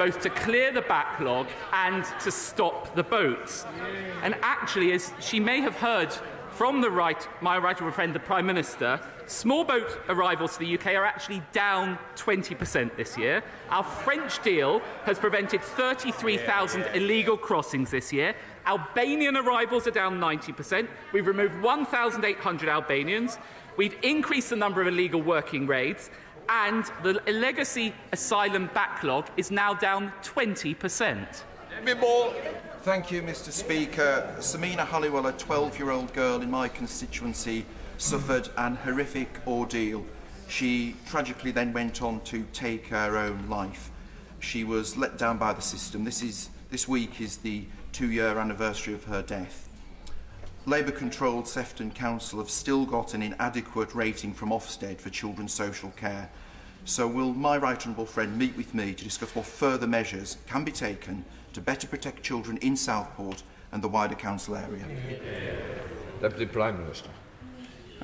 both 0.00 0.22
to 0.22 0.30
clear 0.30 0.72
the 0.72 0.80
backlog 0.80 1.46
and 1.74 2.06
to 2.20 2.30
stop 2.30 2.94
the 2.94 3.02
boats. 3.02 3.66
And 4.22 4.34
actually, 4.40 4.92
as 4.92 5.12
she 5.20 5.38
may 5.38 5.60
have 5.60 5.76
heard 5.76 6.10
from 6.52 6.80
the 6.80 6.90
right, 6.90 7.28
my 7.42 7.58
right 7.58 7.76
honourable 7.76 7.94
friend, 7.94 8.14
the 8.14 8.18
Prime 8.18 8.46
Minister, 8.46 8.98
small 9.26 9.62
boat 9.62 10.00
arrivals 10.08 10.54
to 10.54 10.60
the 10.60 10.74
UK 10.78 10.94
are 10.94 11.04
actually 11.04 11.42
down 11.52 11.98
20% 12.16 12.96
this 12.96 13.18
year. 13.18 13.42
Our 13.68 13.84
French 13.84 14.42
deal 14.42 14.80
has 15.04 15.18
prevented 15.18 15.62
33,000 15.62 16.86
illegal 16.94 17.36
crossings 17.36 17.90
this 17.90 18.10
year. 18.10 18.34
Albanian 18.66 19.36
arrivals 19.36 19.86
are 19.86 19.90
down 19.90 20.18
90%. 20.18 20.88
We've 21.12 21.26
removed 21.26 21.60
1,800 21.60 22.68
Albanians. 22.68 23.38
We've 23.76 23.96
increased 24.02 24.50
the 24.50 24.56
number 24.56 24.80
of 24.80 24.88
illegal 24.88 25.22
working 25.22 25.66
raids. 25.66 26.10
And 26.48 26.84
the 27.04 27.20
legacy 27.30 27.94
asylum 28.12 28.70
backlog 28.74 29.28
is 29.36 29.52
now 29.52 29.72
down 29.72 30.12
20%. 30.22 31.42
Thank 32.82 33.12
you, 33.12 33.22
Mr. 33.22 33.52
Speaker. 33.52 34.34
Samina 34.38 34.86
Halliwell, 34.86 35.26
a 35.26 35.32
12 35.32 35.78
year 35.78 35.90
old 35.90 36.12
girl 36.12 36.42
in 36.42 36.50
my 36.50 36.66
constituency, 36.66 37.64
suffered 37.98 38.48
an 38.56 38.74
horrific 38.76 39.28
ordeal. 39.46 40.04
She 40.48 40.96
tragically 41.06 41.52
then 41.52 41.72
went 41.72 42.02
on 42.02 42.20
to 42.22 42.44
take 42.52 42.88
her 42.88 43.16
own 43.16 43.48
life. 43.48 43.92
She 44.40 44.64
was 44.64 44.96
let 44.96 45.18
down 45.18 45.38
by 45.38 45.52
the 45.52 45.62
system. 45.62 46.02
This, 46.04 46.22
is, 46.22 46.50
this 46.70 46.88
week 46.88 47.20
is 47.20 47.36
the 47.36 47.64
two 47.92 48.10
year 48.10 48.38
anniversary 48.38 48.94
of 48.94 49.04
her 49.04 49.22
death. 49.22 49.69
Labour 50.66 50.92
controlled 50.92 51.48
Sefton 51.48 51.90
Council 51.90 52.38
have 52.38 52.50
still 52.50 52.84
got 52.84 53.14
an 53.14 53.22
inadequate 53.22 53.94
rating 53.94 54.34
from 54.34 54.50
Ofsted 54.50 55.00
for 55.00 55.08
children's 55.08 55.54
social 55.54 55.90
care. 55.92 56.30
So, 56.84 57.08
will 57.08 57.32
my 57.32 57.56
right 57.56 57.80
honourable 57.80 58.04
friend 58.04 58.36
meet 58.36 58.54
with 58.56 58.74
me 58.74 58.92
to 58.92 59.04
discuss 59.04 59.34
what 59.34 59.46
further 59.46 59.86
measures 59.86 60.36
can 60.46 60.64
be 60.64 60.72
taken 60.72 61.24
to 61.54 61.62
better 61.62 61.86
protect 61.86 62.22
children 62.22 62.58
in 62.58 62.76
Southport 62.76 63.42
and 63.72 63.82
the 63.82 63.88
wider 63.88 64.14
council 64.14 64.54
area? 64.54 64.84
Deputy 66.20 66.46
Prime 66.46 66.78
Minister. 66.78 67.08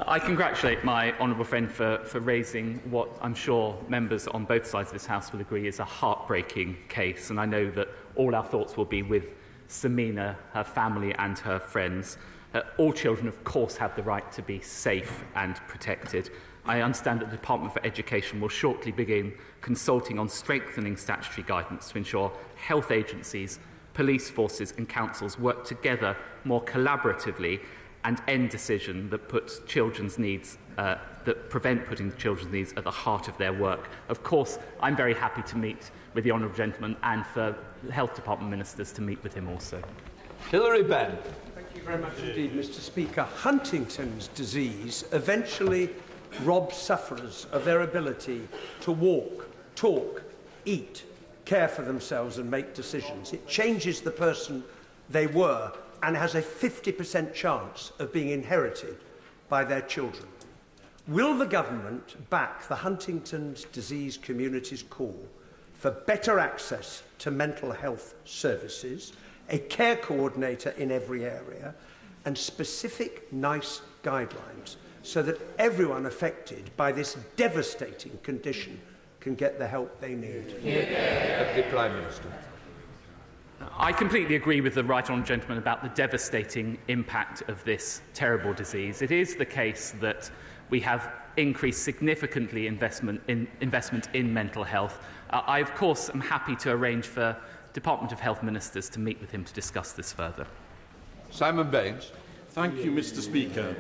I 0.07 0.19
congratulate 0.19 0.83
my 0.85 1.13
honourable 1.19 1.45
friend 1.45 1.71
for, 1.71 1.99
for 2.05 2.21
raising 2.21 2.79
what 2.91 3.09
I'm 3.21 3.35
sure 3.35 3.79
members 3.89 4.27
on 4.29 4.45
both 4.45 4.67
sides 4.67 4.91
of 4.91 4.95
this 4.95 5.07
House 5.07 5.33
will 5.33 5.41
agree 5.41 5.67
is 5.67 5.79
a 5.79 5.85
heartbreaking 5.85 6.77
case, 6.89 7.29
and 7.31 7.39
I 7.39 7.45
know 7.45 7.71
that 7.73 7.89
all 8.15 8.35
our 8.35 8.45
thoughts 8.45 8.77
will 8.77 8.85
be 8.87 9.03
with 9.03 9.35
Samina, 9.69 10.37
her 10.53 10.65
family, 10.65 11.15
and 11.15 11.39
her 11.39 11.59
friends. 11.59 12.19
Uh, 12.57 12.63
all 12.79 12.91
children, 12.91 13.29
of 13.29 13.45
course, 13.45 13.77
have 13.77 13.95
the 13.97 14.03
right 14.03 14.33
to 14.33 14.41
be 14.41 14.59
safe 14.63 15.25
and 15.35 15.57
protected. 15.69 16.31
I 16.65 16.81
understand 16.81 17.21
that 17.21 17.31
the 17.31 17.37
Department 17.37 17.75
for 17.75 17.85
Education 17.85 18.41
will 18.41 18.49
shortly 18.49 18.93
begin 18.93 19.35
consulting 19.61 20.19
on 20.19 20.27
strengthening 20.31 20.97
statutory 20.97 21.47
guidance 21.47 21.91
to 21.91 21.99
ensure 21.99 22.33
health 22.55 22.91
agencies, 22.91 23.59
police 23.93 24.31
forces 24.31 24.73
and 24.79 24.89
councils 24.89 25.39
work 25.39 25.67
together 25.67 26.17
more 26.45 26.65
collaboratively 26.65 27.61
and 28.05 28.23
end 28.27 28.49
decision 28.49 29.11
that 29.11 29.29
puts 29.29 29.59
children's 29.67 30.19
needs 30.19 30.57
uh, 30.79 30.97
that 31.27 31.51
prevent 31.51 31.87
putting 31.87 32.11
children's 32.17 32.51
needs 32.51 32.73
at 32.79 32.85
the 32.85 32.91
heart 32.91 33.29
of 33.29 33.37
their 33.37 33.53
work. 33.53 33.91
Of 34.09 34.23
course, 34.23 34.59
I'm 34.81 34.97
very 34.97 35.15
happy 35.15 35.43
to 35.43 35.59
meet 35.59 35.91
with 36.15 36.25
the 36.25 36.31
honourable 36.31 36.57
gentleman 36.57 36.97
and 37.03 37.27
for 37.27 37.55
health 37.91 38.15
department 38.15 38.51
ministers 38.51 38.93
to 38.93 39.03
meet 39.03 39.23
with 39.23 39.35
him 39.35 39.47
also. 39.47 39.83
Hilary 40.51 40.85
Benn 40.85 41.19
very 41.87 42.03
much 42.03 42.19
indeed, 42.19 42.53
Mr 42.53 42.81
Speaker. 42.81 43.23
Huntington's 43.23 44.27
disease 44.29 45.05
eventually 45.13 45.89
robs 46.43 46.77
sufferers 46.77 47.47
of 47.53 47.65
their 47.65 47.83
ability 47.83 48.49
to 48.81 48.91
walk, 48.91 49.49
talk, 49.77 50.25
eat, 50.65 51.05
care 51.45 51.69
for 51.69 51.83
themselves 51.83 52.39
and 52.39 52.51
make 52.51 52.75
decisions. 52.75 53.33
It 53.33 53.47
changes 53.47 54.01
the 54.01 54.11
person 54.11 54.65
they 55.11 55.29
were 55.29 55.73
and 56.03 56.17
has 56.17 56.35
a 56.35 56.43
50% 56.43 57.33
chance 57.33 57.93
of 58.01 58.13
being 58.13 58.31
inherited 58.31 58.97
by 59.49 59.63
their 59.63 59.83
children. 59.83 60.27
Will 61.07 61.39
the 61.39 61.47
government 61.47 62.29
back 62.31 62.67
the 62.67 62.75
Huntington's 62.75 63.63
disease 63.67 64.17
community's 64.17 64.83
call 64.83 65.17
for 65.75 65.93
better 65.93 66.41
access 66.41 67.05
to 67.19 67.31
mental 67.31 67.71
health 67.71 68.17
services– 68.25 69.13
a 69.51 69.59
care 69.59 69.97
coordinator 69.97 70.71
in 70.71 70.91
every 70.91 71.25
area 71.25 71.75
and 72.25 72.37
specific 72.37 73.33
NICE 73.33 73.83
guidelines 74.03 74.77
so 75.03 75.23
that 75.23 75.41
everyone 75.59 76.07
affected 76.07 76.71
by 76.77 76.91
this 76.91 77.17
devastating 77.37 78.19
condition 78.23 78.81
can 79.21 79.35
get 79.35 79.59
the 79.59 79.67
help 79.67 80.01
they 80.01 80.15
need. 80.15 80.49
Deputy 80.49 81.63
The 81.63 81.67
Prime 81.71 81.95
Minister. 81.95 82.29
I 83.79 83.93
completely 83.93 84.37
agree 84.37 84.61
with 84.61 84.75
the 84.75 84.85
right 84.85 85.05
honourable 85.05 85.27
gentleman 85.27 85.59
about 85.59 85.83
the 85.83 85.89
devastating 85.91 86.79
impact 86.89 87.43
of 87.49 87.63
this 87.65 88.03
terrible 88.15 88.53
disease. 88.53 89.03
It 89.03 89.11
is 89.11 89.37
the 89.37 89.45
case 89.45 89.95
that 90.01 90.31
we 90.71 90.81
have 90.81 91.11
increased 91.37 91.83
significantly 91.83 92.67
investment 92.67 93.21
in, 93.29 93.47
investment 93.61 94.09
in 94.15 94.33
mental 94.33 94.65
health. 94.65 95.03
Uh, 95.31 95.43
I, 95.47 95.61
of 95.61 95.75
course, 95.75 96.11
am 96.11 96.21
happy 96.21 96.57
to 96.57 96.73
arrange 96.73 97.07
for 97.07 97.37
Department 97.77 98.11
of 98.11 98.21
Health 98.21 98.43
ministers 98.43 98.89
to 98.89 98.99
meet 98.99 99.21
with 99.21 99.31
him 99.31 99.45
to 99.45 99.53
discuss 99.53 99.93
this 99.93 100.11
further. 100.11 100.47
Simon 101.31 101.71
Baines. 101.71 102.11
Thank 102.49 102.83
you, 102.83 102.91
Mr 102.91 103.21
Speaker. 103.21 103.77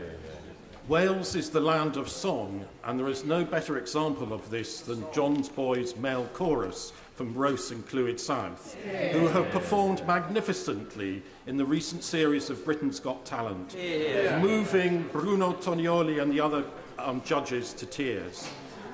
Wales 0.87 1.35
is 1.35 1.49
the 1.49 1.61
land 1.61 1.97
of 1.97 2.07
song, 2.11 2.63
and 2.85 3.01
there 3.01 3.09
is 3.09 3.25
no 3.25 3.43
better 3.43 3.79
example 3.79 4.35
of 4.35 4.51
this 4.51 4.83
than 4.83 5.03
John's 5.15 5.49
Boys 5.49 5.97
male 5.97 6.29
chorus 6.35 6.93
from 7.15 7.33
Rose 7.33 7.71
and 7.71 7.89
Clwyd 7.89 8.21
South, 8.21 8.77
who 9.13 9.29
have 9.29 9.49
performed 9.51 10.07
magnificently 10.07 11.23
in 11.47 11.57
the 11.57 11.65
recent 11.65 12.05
series 12.05 12.51
of 12.51 12.63
Britain's 12.67 13.01
Got 13.01 13.25
Talent, 13.25 13.75
yeah. 13.75 14.39
moving 14.39 15.05
Bruno 15.11 15.55
Tonioli 15.55 16.21
and 16.21 16.31
the 16.31 16.41
other 16.41 16.65
um, 16.99 17.23
judges 17.25 17.73
to 17.73 17.87
tears. 17.87 18.47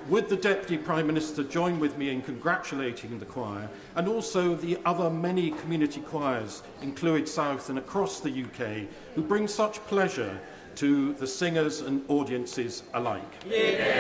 Would 0.09 0.29
the 0.29 0.37
Deputy 0.37 0.77
Prime 0.79 1.07
Minister 1.07 1.45
join 1.45 1.79
with 1.79 1.97
me 1.97 2.11
in 2.11 2.23
congratulating 2.23 3.19
the 3.19 3.25
choir 3.25 3.69
and 3.95 4.09
also 4.09 4.55
the 4.55 4.79
other 4.85 5.09
many 5.09 5.53
community 5.53 6.01
choirs 6.01 6.63
in 6.83 6.95
Clwyd 6.95 7.29
South 7.29 7.71
and 7.71 7.79
across 7.79 8.21
the 8.21 8.31
UK 8.31 8.89
who 9.15 9.23
bring 9.23 9.47
such 9.47 9.79
pleasure 9.87 10.41
to 10.77 11.13
the 11.15 11.27
singers 11.27 11.81
and 11.83 12.05
audiences 12.09 12.83
alike? 12.95 13.23
Yeah. 13.47 13.93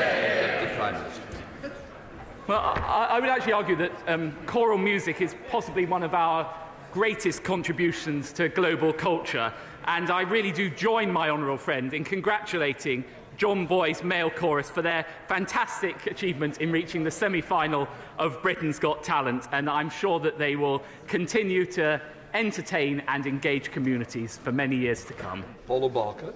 Well, 2.49 2.59
I, 2.59 3.07
I 3.11 3.21
would 3.21 3.29
actually 3.29 3.53
argue 3.53 3.77
that 3.77 3.93
um, 4.09 4.37
choral 4.47 4.79
music 4.79 5.21
is 5.21 5.37
possibly 5.49 5.87
one 5.87 6.03
of 6.03 6.13
our 6.13 6.53
greatest 6.93 7.45
contributions 7.45 8.33
to 8.33 8.49
global 8.49 8.93
culture, 8.93 9.53
and 9.87 10.11
I 10.11 10.23
really 10.23 10.51
do 10.51 10.69
join 10.69 11.13
my 11.13 11.31
honourable 11.31 11.57
friend 11.57 11.95
in 11.95 12.03
congratulating 12.03 13.05
John 13.37 13.67
Boy's 13.67 14.03
male 14.03 14.31
chorus 14.31 14.71
for 14.71 14.83
their 14.83 15.07
fantastic 15.27 16.07
achievement 16.07 16.61
in 16.61 16.71
reaching 16.71 17.05
the 17.05 17.11
semi 17.11 17.41
final 17.41 17.89
of 18.19 18.41
Britain's 18.43 18.79
Got 18.79 19.03
Talent, 19.03 19.49
and 19.53 19.69
I'm 19.69 19.91
sure 19.91 20.21
that 20.21 20.39
they 20.39 20.57
will 20.57 20.83
continue 21.07 21.67
to 21.73 22.01
entertain 22.35 23.03
and 23.09 23.27
engage 23.27 23.71
communities 23.71 24.39
for 24.39 24.53
many 24.53 24.77
years 24.77 25.05
to 25.05 25.13
come. 25.13 25.45
Paula 25.67 25.89
Barker. 25.89 26.33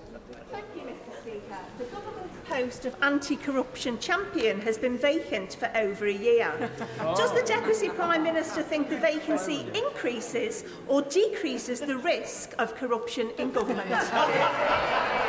Thank 0.51 0.65
you, 0.75 0.83
Mr. 0.83 1.21
Speaker. 1.23 1.59
The 1.79 1.85
government's 1.85 2.37
post 2.49 2.85
of 2.87 2.97
anti-corruption 3.03 3.99
champion 3.99 4.61
has 4.61 4.79
been 4.79 4.99
vacant 4.99 5.55
for 5.55 5.71
over 5.77 6.07
a 6.07 6.13
year. 6.13 6.71
Does 6.99 7.33
the 7.33 7.43
Deputy 7.47 7.89
Prime 7.89 8.23
Minister 8.23 8.63
think 8.63 8.89
the 8.89 8.99
vacancy 8.99 9.67
increases 9.75 10.65
or 10.87 11.03
decreases 11.03 11.81
the 11.81 11.97
risk 11.97 12.55
of 12.59 12.75
corruption 12.75 13.31
in 13.39 13.53
government? 13.53 13.89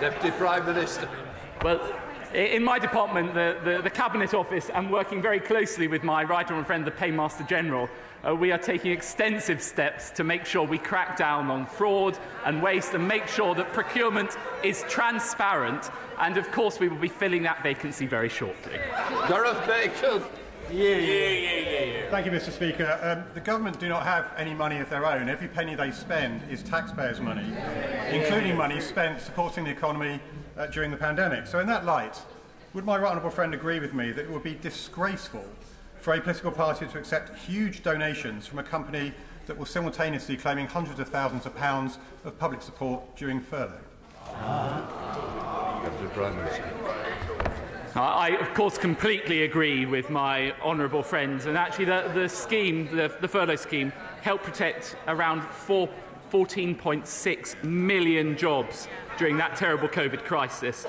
Deputy 0.00 0.30
Prime 0.32 0.64
Minister. 0.64 1.08
Well, 1.62 1.80
in 2.32 2.62
my 2.62 2.78
department, 2.78 3.34
the, 3.34 3.58
the, 3.64 3.82
the 3.82 3.90
Cabinet 3.90 4.32
Office, 4.34 4.70
and 4.70 4.92
working 4.92 5.20
very 5.20 5.40
closely 5.40 5.88
with 5.88 6.04
my 6.04 6.22
right 6.22 6.46
honourable 6.46 6.66
friend, 6.66 6.86
the 6.86 6.90
Paymaster 6.90 7.48
General, 7.48 7.88
uh, 8.26 8.34
we 8.34 8.52
are 8.52 8.58
taking 8.58 8.92
extensive 8.92 9.62
steps 9.62 10.10
to 10.10 10.24
make 10.24 10.44
sure 10.44 10.66
we 10.66 10.78
crack 10.78 11.16
down 11.16 11.50
on 11.50 11.66
fraud 11.66 12.18
and 12.44 12.62
waste 12.62 12.94
and 12.94 13.06
make 13.08 13.26
sure 13.26 13.54
that 13.54 13.72
procurement 13.72 14.36
is 14.62 14.84
transparent. 14.88 15.90
And 16.18 16.36
of 16.36 16.50
course, 16.52 16.78
we 16.78 16.88
will 16.88 16.98
be 16.98 17.08
filling 17.08 17.42
that 17.44 17.62
vacancy 17.62 18.06
very 18.06 18.28
shortly. 18.28 18.78
Gareth 19.28 19.66
Bacon. 19.66 20.22
Yeah, 20.70 20.96
yeah, 20.96 20.96
yeah, 20.96 21.50
yeah, 21.50 21.84
yeah. 21.84 22.10
Thank 22.10 22.26
you, 22.26 22.32
Mr. 22.32 22.50
Speaker. 22.50 22.98
Um, 23.02 23.24
the 23.32 23.40
government 23.40 23.80
do 23.80 23.88
not 23.88 24.04
have 24.04 24.32
any 24.36 24.52
money 24.52 24.78
of 24.78 24.90
their 24.90 25.06
own. 25.06 25.28
Every 25.28 25.48
penny 25.48 25.74
they 25.74 25.90
spend 25.90 26.42
is 26.50 26.62
taxpayers' 26.62 27.20
money, 27.20 27.54
including 28.10 28.56
money 28.56 28.80
spent 28.80 29.20
supporting 29.20 29.64
the 29.64 29.70
economy 29.70 30.20
uh, 30.58 30.66
during 30.66 30.90
the 30.90 30.96
pandemic. 30.96 31.46
So, 31.46 31.58
in 31.60 31.66
that 31.68 31.86
light, 31.86 32.20
would 32.74 32.84
my 32.84 32.98
right 32.98 33.10
honourable 33.10 33.30
friend 33.30 33.54
agree 33.54 33.80
with 33.80 33.94
me 33.94 34.12
that 34.12 34.22
it 34.22 34.30
would 34.30 34.42
be 34.42 34.56
disgraceful 34.56 35.44
for 35.96 36.14
a 36.14 36.20
political 36.20 36.52
party 36.52 36.86
to 36.86 36.98
accept 36.98 37.38
huge 37.38 37.82
donations 37.82 38.46
from 38.46 38.58
a 38.58 38.62
company 38.62 39.12
that 39.46 39.56
was 39.56 39.70
simultaneously 39.70 40.36
claiming 40.36 40.66
hundreds 40.66 41.00
of 41.00 41.08
thousands 41.08 41.46
of 41.46 41.56
pounds 41.56 41.98
of 42.24 42.38
public 42.38 42.60
support 42.60 43.16
during 43.16 43.40
furlough? 43.40 43.80
I, 48.02 48.28
of 48.40 48.54
course, 48.54 48.78
completely 48.78 49.42
agree 49.42 49.86
with 49.86 50.10
my 50.10 50.52
honourable 50.62 51.02
friends. 51.02 51.46
And 51.46 51.56
actually, 51.56 51.86
the, 51.86 52.10
the 52.14 52.28
scheme, 52.28 52.94
the, 52.94 53.14
the 53.20 53.28
furlough 53.28 53.56
scheme, 53.56 53.92
helped 54.22 54.44
protect 54.44 54.96
around 55.06 55.42
four 55.42 55.88
14.6 56.30 57.64
million 57.64 58.36
jobs 58.36 58.86
during 59.16 59.38
that 59.38 59.56
terrible 59.56 59.88
COVID 59.88 60.24
crisis. 60.24 60.86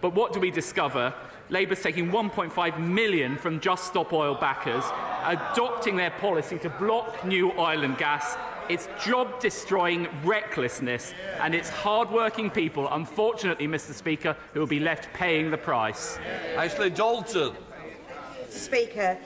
But 0.00 0.14
what 0.14 0.32
do 0.32 0.40
we 0.40 0.50
discover? 0.50 1.14
Labour's 1.48 1.82
taking 1.82 2.10
1.5 2.10 2.78
million 2.78 3.36
from 3.36 3.60
Just 3.60 3.84
Stop 3.84 4.12
Oil 4.12 4.34
backers, 4.34 4.84
adopting 5.24 5.96
their 5.96 6.10
policy 6.10 6.58
to 6.58 6.70
block 6.70 7.24
new 7.24 7.52
oil 7.58 7.82
and 7.82 7.96
gas. 7.98 8.36
It's 8.70 8.88
job 9.04 9.40
destroying 9.40 10.06
recklessness, 10.22 11.12
and 11.40 11.56
it's 11.56 11.68
hard 11.68 12.08
working 12.08 12.50
people, 12.50 12.86
unfortunately, 12.92 13.66
Mr. 13.66 13.92
Speaker, 13.92 14.36
who 14.54 14.60
will 14.60 14.68
be 14.68 14.78
left 14.78 15.12
paying 15.12 15.50
the 15.50 15.58
price. 15.58 16.20
Ashley 16.54 16.88
Dalton. 16.88 17.52
Speaker, 18.48 19.18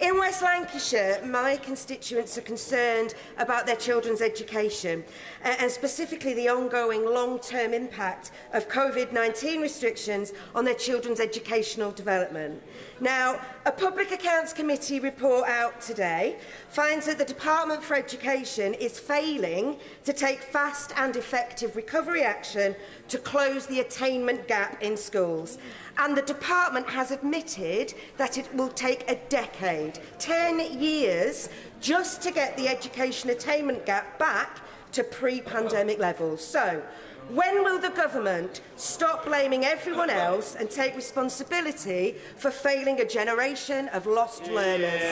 In 0.00 0.16
West 0.16 0.40
Lancashire, 0.40 1.20
my 1.26 1.56
constituents 1.56 2.38
are 2.38 2.42
concerned 2.42 3.12
about 3.36 3.66
their 3.66 3.76
children's 3.76 4.22
education 4.22 5.04
uh, 5.44 5.56
and 5.58 5.70
specifically 5.70 6.32
the 6.32 6.48
ongoing 6.48 7.04
long-term 7.04 7.74
impact 7.74 8.30
of 8.54 8.66
COVID-19 8.66 9.60
restrictions 9.60 10.32
on 10.54 10.64
their 10.64 10.74
children's 10.74 11.20
educational 11.20 11.90
development. 11.90 12.62
Now, 12.98 13.40
a 13.66 13.72
Public 13.72 14.10
Accounts 14.10 14.54
Committee 14.54 15.00
report 15.00 15.46
out 15.50 15.82
today 15.82 16.38
finds 16.70 17.04
that 17.04 17.18
the 17.18 17.24
Department 17.26 17.82
for 17.82 17.94
Education 17.94 18.72
is 18.72 18.98
failing 18.98 19.76
to 20.04 20.14
take 20.14 20.40
fast 20.40 20.94
and 20.96 21.14
effective 21.14 21.76
recovery 21.76 22.22
action 22.22 22.74
to 23.08 23.18
close 23.18 23.66
the 23.66 23.80
attainment 23.80 24.48
gap 24.48 24.82
in 24.82 24.96
schools. 24.96 25.58
Mm. 25.58 25.60
And 26.00 26.16
the 26.16 26.22
department 26.22 26.88
has 26.88 27.10
admitted 27.10 27.92
that 28.16 28.38
it 28.38 28.54
will 28.54 28.70
take 28.70 29.08
a 29.10 29.16
decade, 29.28 29.98
10 30.18 30.80
years, 30.80 31.50
just 31.82 32.22
to 32.22 32.30
get 32.30 32.56
the 32.56 32.68
education 32.68 33.28
attainment 33.28 33.84
gap 33.84 34.18
back 34.18 34.60
to 34.92 35.04
pre-pandemic 35.04 35.98
levels. 35.98 36.42
So, 36.42 36.82
when 37.28 37.62
will 37.64 37.78
the 37.78 37.90
government 37.90 38.62
stop 38.76 39.26
blaming 39.26 39.66
everyone 39.66 40.08
else 40.08 40.54
and 40.54 40.70
take 40.70 40.96
responsibility 40.96 42.16
for 42.36 42.50
failing 42.50 43.00
a 43.00 43.04
generation 43.04 43.88
of 43.88 44.06
lost 44.06 44.46
learners? 44.46 45.02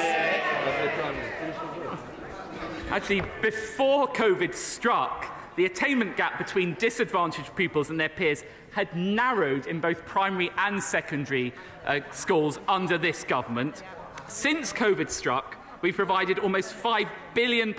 Actually, 2.89 3.23
before 3.43 4.09
COVID 4.09 4.55
struck, 4.55 5.27
the 5.57 5.67
attainment 5.67 6.17
gap 6.17 6.39
between 6.39 6.75
disadvantaged 6.79 7.55
pupils 7.57 7.91
and 7.91 8.01
their 8.01 8.09
peers 8.09 8.43
had 8.79 8.95
narrowed 8.95 9.67
in 9.67 9.81
both 9.81 10.07
primary 10.07 10.53
and 10.57 10.81
secondary 10.81 11.53
uh, 11.85 11.99
schools 12.13 12.61
under 12.69 12.97
this 12.97 13.25
government. 13.25 13.83
Since 14.29 14.73
COVID 14.73 15.11
struck, 15.11 15.57
we've 15.83 15.97
provided 15.97 16.39
almost 16.39 16.77
£5 16.77 17.09
billion 17.35 17.75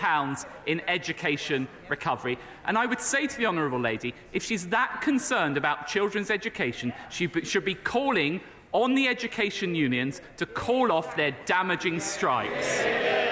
in 0.65 0.81
education 0.89 1.69
recovery. 1.87 2.37
And 2.65 2.77
I 2.77 2.85
would 2.85 2.99
say 2.99 3.27
to 3.27 3.37
the 3.37 3.45
Honourable 3.45 3.79
Lady, 3.79 4.13
if 4.33 4.43
she's 4.43 4.67
that 4.67 4.99
concerned 5.01 5.55
about 5.55 5.87
children's 5.87 6.29
education, 6.29 6.91
she 7.09 7.29
should 7.43 7.63
be 7.63 7.75
calling 7.75 8.41
on 8.73 8.93
the 8.93 9.07
education 9.07 9.75
unions 9.75 10.19
to 10.35 10.45
call 10.45 10.91
off 10.91 11.15
their 11.15 11.33
damaging 11.45 12.01
strikes. 12.01 13.28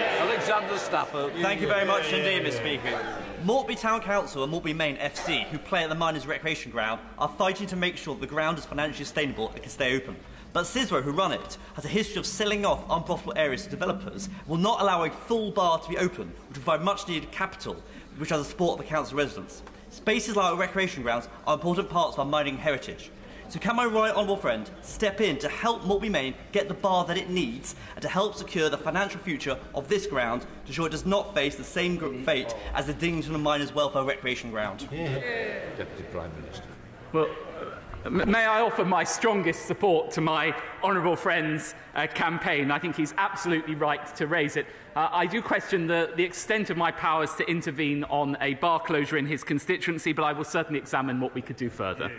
Alexander 0.50 0.80
Stafford. 0.80 1.34
Thank 1.42 1.60
you 1.60 1.68
very 1.68 1.86
much 1.86 2.14
indeed, 2.14 2.42
Mr 2.42 2.60
Speaker. 2.60 2.98
Maltby 3.44 3.76
Town 3.76 4.00
Council 4.00 4.44
and 4.44 4.52
Maltby 4.52 4.72
Main 4.72 4.96
FC, 4.96 5.44
who 5.48 5.58
play 5.58 5.84
at 5.84 5.90
the 5.90 5.96
Miners 5.96 6.26
Recreation 6.26 6.72
Ground, 6.72 7.02
are 7.18 7.28
fighting 7.28 7.68
to 7.68 7.76
make 7.76 7.98
sure 7.98 8.16
the 8.16 8.28
ground 8.28 8.58
is 8.58 8.64
financially 8.64 9.04
sustainable 9.04 9.50
and 9.50 9.62
can 9.62 9.70
stay 9.70 9.98
open. 9.98 10.16
But 10.54 10.64
CISWO, 10.64 11.04
who 11.04 11.12
run 11.12 11.34
it, 11.34 11.58
has 11.74 11.84
a 11.84 11.90
history 11.90 12.20
of 12.20 12.26
selling 12.26 12.66
off 12.66 12.86
unprofitable 12.90 13.34
areas 13.36 13.66
to 13.66 13.70
developers, 13.70 14.30
will 14.48 14.56
not 14.56 14.80
allow 14.80 15.04
a 15.04 15.10
full 15.10 15.52
bar 15.52 15.80
to 15.80 15.90
be 15.90 15.98
open, 15.98 16.28
which 16.48 16.58
will 16.58 16.64
provide 16.64 16.82
much 16.82 17.10
needed 17.10 17.30
capital, 17.32 17.76
which 18.16 18.30
has 18.30 18.40
the 18.40 18.50
support 18.50 18.80
of 18.80 18.86
the 18.86 18.90
council 18.90 19.18
residents. 19.18 19.64
Spaces 19.90 20.38
like 20.38 20.46
our 20.46 20.56
recreation 20.56 21.04
grounds 21.04 21.28
are 21.46 21.56
important 21.56 21.90
parts 21.90 22.14
of 22.14 22.20
our 22.20 22.26
mining 22.26 22.58
heritage. 22.58 23.12
So 23.50 23.60
can 23.60 23.78
my 23.78 23.86
right 23.86 24.14
honourable 24.14 24.36
friend 24.36 24.70
step 24.82 25.22
in 25.22 25.38
to 25.38 25.48
help 25.48 25.86
Maltby 25.86 26.10
Main 26.10 26.34
get 26.52 26.68
the 26.68 26.74
bar 26.74 27.06
that 27.06 27.18
it 27.18 27.30
needs 27.30 27.76
and 27.96 28.02
to 28.02 28.10
help 28.10 28.36
secure 28.36 28.70
the 28.70 28.78
financial 28.78 29.22
future 29.22 29.58
of 29.74 29.88
this 29.88 30.06
ground 30.06 30.42
to 30.42 30.48
ensure 30.68 30.88
it 30.88 30.92
does 30.92 31.06
not 31.06 31.34
face 31.34 31.56
the 31.56 31.64
same 31.64 32.24
fate 32.26 32.54
as 32.74 32.88
the 32.88 32.94
Dinnington 32.94 33.40
Miners 33.42 33.74
Welfare 33.74 34.04
Recreation 34.04 34.52
Ground? 34.52 34.86
Yeah. 34.92 35.20
Deputy 35.78 36.04
Prime 36.12 36.30
Minister. 36.42 36.64
Well, 37.14 37.30
uh, 38.04 38.10
may 38.10 38.44
I 38.44 38.60
offer 38.60 38.84
my 38.84 39.06
strongest 39.06 39.66
support 39.66 40.12
to 40.12 40.22
my 40.22 40.54
honourable 40.84 41.16
friend's 41.16 41.74
uh, 41.96 42.06
campaign? 42.08 42.70
I 42.70 42.80
think 42.80 42.98
he's 42.98 43.14
absolutely 43.18 43.76
right 43.76 44.14
to 44.18 44.28
raise 44.28 44.58
it. 44.58 44.66
Uh, 44.98 45.08
I 45.10 45.26
do 45.26 45.42
question 45.42 45.88
the, 45.88 46.12
the 46.18 46.24
extent 46.24 46.70
of 46.70 46.76
my 46.76 46.92
powers 46.92 47.34
to 47.36 47.50
intervene 47.50 48.04
on 48.06 48.36
a 48.42 48.56
bar 48.56 48.82
closure 48.82 49.18
in 49.18 49.26
his 49.26 49.46
constituency, 49.46 50.12
but 50.12 50.24
I 50.24 50.34
will 50.34 50.44
certainly 50.44 50.80
examine 50.80 51.22
what 51.22 51.34
we 51.34 51.42
could 51.42 51.56
do 51.56 51.70
further. 51.70 52.12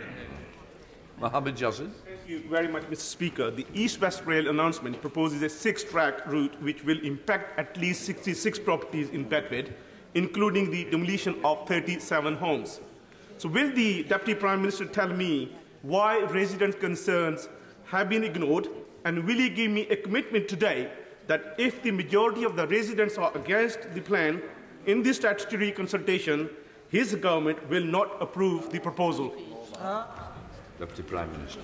Mohammad 1.19 1.55
Yasin. 1.55 1.91
Thank 2.05 2.29
you 2.29 2.43
very 2.49 2.69
much, 2.69 2.83
Mr. 2.83 3.01
Speaker. 3.01 3.51
The 3.51 3.65
East 3.73 3.99
West 3.99 4.25
Rail 4.25 4.47
announcement 4.47 5.01
proposes 5.01 5.41
a 5.41 5.49
six 5.49 5.83
track 5.83 6.25
route 6.27 6.61
which 6.61 6.83
will 6.85 6.99
impact 7.01 7.59
at 7.59 7.75
least 7.75 8.03
66 8.05 8.59
properties 8.59 9.09
in 9.09 9.27
Bedford, 9.27 9.73
including 10.13 10.71
the 10.71 10.85
demolition 10.85 11.35
of 11.43 11.67
37 11.67 12.37
homes. 12.37 12.79
So, 13.37 13.49
will 13.49 13.73
the 13.73 14.03
Deputy 14.03 14.39
Prime 14.39 14.61
Minister 14.61 14.85
tell 14.85 15.09
me 15.09 15.53
why 15.81 16.19
resident 16.23 16.79
concerns 16.79 17.49
have 17.85 18.07
been 18.07 18.23
ignored? 18.23 18.69
And 19.03 19.25
will 19.25 19.37
he 19.37 19.49
give 19.49 19.71
me 19.71 19.87
a 19.89 19.95
commitment 19.97 20.47
today 20.47 20.89
that 21.27 21.55
if 21.57 21.81
the 21.81 21.91
majority 21.91 22.43
of 22.43 22.55
the 22.55 22.67
residents 22.67 23.17
are 23.17 23.35
against 23.35 23.93
the 23.93 24.01
plan 24.01 24.41
in 24.85 25.03
this 25.03 25.17
statutory 25.17 25.71
consultation, 25.71 26.49
his 26.89 27.13
government 27.15 27.69
will 27.69 27.83
not 27.83 28.21
approve 28.21 28.71
the 28.71 28.79
proposal? 28.79 29.33
Uh 29.77 30.05
Deputy 30.79 31.03
Prime 31.03 31.31
Minister. 31.33 31.59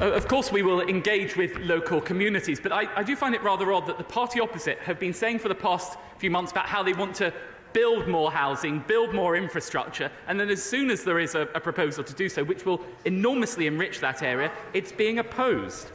Uh, 0.00 0.10
of 0.12 0.26
course, 0.26 0.50
we 0.50 0.62
will 0.62 0.80
engage 0.80 1.36
with 1.36 1.56
local 1.58 2.00
communities, 2.00 2.58
but 2.60 2.72
I, 2.72 2.88
I 2.96 3.02
do 3.04 3.14
find 3.14 3.34
it 3.34 3.42
rather 3.44 3.72
odd 3.72 3.86
that 3.86 3.96
the 3.96 4.04
party 4.04 4.40
opposite 4.40 4.78
have 4.78 4.98
been 4.98 5.12
saying 5.12 5.38
for 5.38 5.48
the 5.48 5.54
past 5.54 5.96
few 6.18 6.30
months 6.30 6.50
about 6.50 6.66
how 6.66 6.82
they 6.82 6.92
want 6.92 7.14
to 7.16 7.32
build 7.72 8.08
more 8.08 8.32
housing, 8.32 8.80
build 8.88 9.14
more 9.14 9.36
infrastructure, 9.36 10.10
and 10.26 10.40
then 10.40 10.50
as 10.50 10.60
soon 10.60 10.90
as 10.90 11.04
there 11.04 11.20
is 11.20 11.36
a, 11.36 11.42
a 11.54 11.60
proposal 11.60 12.02
to 12.02 12.12
do 12.14 12.28
so, 12.28 12.42
which 12.42 12.66
will 12.66 12.80
enormously 13.04 13.68
enrich 13.68 14.00
that 14.00 14.22
area, 14.22 14.50
it's 14.74 14.90
being 14.90 15.20
opposed. 15.20 15.92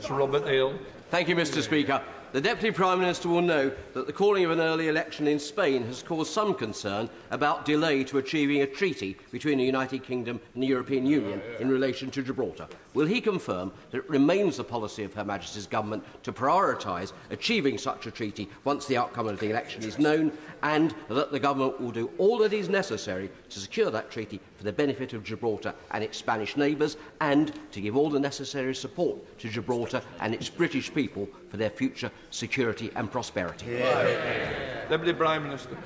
Sir 0.00 0.14
Robert 0.14 0.46
Neal. 0.46 0.78
Thank 1.10 1.28
you, 1.28 1.34
Mr. 1.34 1.62
Speaker. 1.62 2.02
The 2.32 2.40
Deputy 2.40 2.72
Prime 2.72 2.98
Minister 2.98 3.28
will 3.28 3.40
know 3.40 3.72
that 3.94 4.06
the 4.06 4.12
calling 4.12 4.44
of 4.44 4.50
an 4.50 4.60
early 4.60 4.88
election 4.88 5.28
in 5.28 5.38
Spain 5.38 5.84
has 5.84 6.02
caused 6.02 6.32
some 6.32 6.54
concern 6.54 7.08
about 7.30 7.64
delay 7.64 8.02
to 8.04 8.18
achieving 8.18 8.62
a 8.62 8.66
treaty 8.66 9.16
between 9.30 9.58
the 9.58 9.64
United 9.64 10.02
Kingdom 10.02 10.40
and 10.54 10.62
the 10.62 10.66
European 10.66 11.06
Union 11.06 11.40
in 11.60 11.68
relation 11.68 12.10
to 12.10 12.22
Gibraltar 12.22 12.66
will 12.96 13.06
he 13.06 13.20
confirm 13.20 13.70
that 13.90 13.98
it 13.98 14.08
remains 14.08 14.56
the 14.56 14.64
policy 14.64 15.04
of 15.04 15.12
Her 15.12 15.24
Majesty's 15.24 15.66
Government 15.66 16.02
to 16.22 16.32
prioritise 16.32 17.12
achieving 17.30 17.76
such 17.76 18.06
a 18.06 18.10
treaty 18.10 18.48
once 18.64 18.86
the 18.86 18.96
outcome 18.96 19.28
of 19.28 19.38
the 19.38 19.50
election 19.50 19.84
is 19.84 19.98
known 19.98 20.32
and 20.62 20.94
that 21.08 21.30
the 21.30 21.38
Government 21.38 21.78
will 21.78 21.90
do 21.90 22.10
all 22.16 22.38
that 22.38 22.54
is 22.54 22.70
necessary 22.70 23.30
to 23.50 23.60
secure 23.60 23.90
that 23.90 24.10
treaty 24.10 24.40
for 24.56 24.64
the 24.64 24.72
benefit 24.72 25.12
of 25.12 25.22
Gibraltar 25.22 25.74
and 25.90 26.02
its 26.02 26.16
Spanish 26.16 26.56
neighbours 26.56 26.96
and 27.20 27.52
to 27.70 27.82
give 27.82 27.96
all 27.96 28.08
the 28.08 28.18
necessary 28.18 28.74
support 28.74 29.38
to 29.40 29.48
Gibraltar 29.50 30.00
and 30.20 30.34
its 30.34 30.48
British 30.48 30.92
people 30.92 31.28
for 31.50 31.58
their 31.58 31.70
future 31.70 32.10
security 32.30 32.90
and 32.96 33.12
prosperity. 33.12 33.66
Yeah. 33.66 34.08
Yeah. 34.08 34.88
Deputy 34.88 35.12
Prime 35.12 35.42
Minister. 35.42 35.76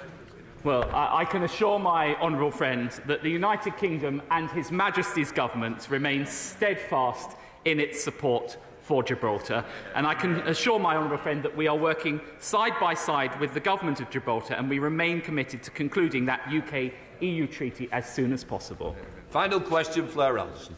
Well, 0.63 0.85
I, 0.95 1.21
I 1.21 1.25
can 1.25 1.45
assure 1.45 1.79
my 1.79 2.15
honourable 2.17 2.51
friend 2.51 2.91
that 3.07 3.23
the 3.23 3.31
United 3.31 3.79
Kingdom 3.79 4.21
and 4.31 4.51
His 4.51 4.71
Majesty's 4.71 5.33
government 5.33 5.89
remain 5.89 6.27
steadfast 6.27 7.31
in 7.65 7.81
its 7.81 8.03
support 8.03 8.59
for 8.83 9.03
Gibraltar. 9.03 9.65
And 9.95 10.07
I 10.07 10.15
can 10.15 10.37
assure 10.41 10.79
my 10.79 10.97
honourable 10.97 11.17
friend 11.17 11.43
that 11.45 11.57
we 11.57 11.67
are 11.67 11.77
working 11.77 12.21
side 12.41 12.75
by 12.79 12.93
side 12.93 13.39
with 13.41 13.55
the 13.55 13.61
government 13.61 14.01
of 14.01 14.11
Gibraltar 14.11 14.55
and 14.55 14.69
we 14.69 14.79
remain 14.79 15.23
committed 15.23 15.63
to 15.63 15.71
concluding 15.71 16.27
that 16.27 16.41
UK 16.53 16.93
EU 17.21 17.47
treaty 17.47 17.89
as 17.93 18.13
soon 18.13 18.33
as 18.33 18.45
possible. 18.45 18.97
Final 19.31 19.61
question, 19.61 20.07
Flair 20.09 20.39
Anderson. 20.39 20.77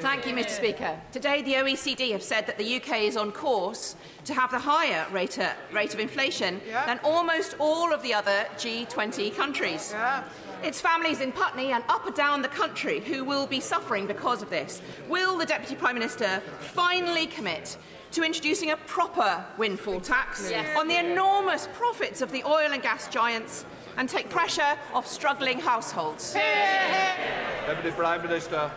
Thank 0.00 0.26
you, 0.26 0.34
Mr. 0.34 0.50
Speaker. 0.50 1.00
Today, 1.12 1.42
the 1.42 1.54
OECD 1.54 2.12
have 2.12 2.22
said 2.22 2.46
that 2.46 2.58
the 2.58 2.76
UK 2.76 3.02
is 3.02 3.16
on 3.16 3.30
course 3.30 3.94
to 4.24 4.34
have 4.34 4.50
the 4.50 4.58
higher 4.58 5.06
rate, 5.12 5.38
uh, 5.38 5.52
rate 5.72 5.94
of 5.94 6.00
inflation 6.00 6.60
yeah. 6.66 6.84
than 6.86 6.98
almost 7.04 7.54
all 7.58 7.92
of 7.92 8.02
the 8.02 8.12
other 8.12 8.46
G20 8.56 9.34
countries. 9.36 9.90
Yeah. 9.92 10.24
It's 10.62 10.80
families 10.80 11.20
in 11.20 11.30
Putney 11.30 11.72
and 11.72 11.84
up 11.88 12.06
and 12.06 12.14
down 12.14 12.42
the 12.42 12.48
country 12.48 13.00
who 13.00 13.24
will 13.24 13.46
be 13.46 13.60
suffering 13.60 14.06
because 14.06 14.42
of 14.42 14.50
this. 14.50 14.82
Will 15.08 15.38
the 15.38 15.46
Deputy 15.46 15.76
Prime 15.76 15.94
Minister 15.94 16.42
finally 16.58 17.26
commit 17.26 17.76
to 18.12 18.24
introducing 18.24 18.70
a 18.70 18.76
proper 18.76 19.44
windfall 19.58 20.00
tax 20.00 20.50
yes. 20.50 20.76
on 20.76 20.88
the 20.88 20.98
enormous 20.98 21.68
profits 21.74 22.20
of 22.22 22.32
the 22.32 22.42
oil 22.44 22.72
and 22.72 22.82
gas 22.82 23.08
giants 23.08 23.64
and 23.96 24.08
take 24.08 24.28
pressure 24.28 24.76
off 24.92 25.06
struggling 25.06 25.60
households? 25.60 26.34
Deputy 27.66 27.90
Prime 27.90 28.22
Minister. 28.22 28.70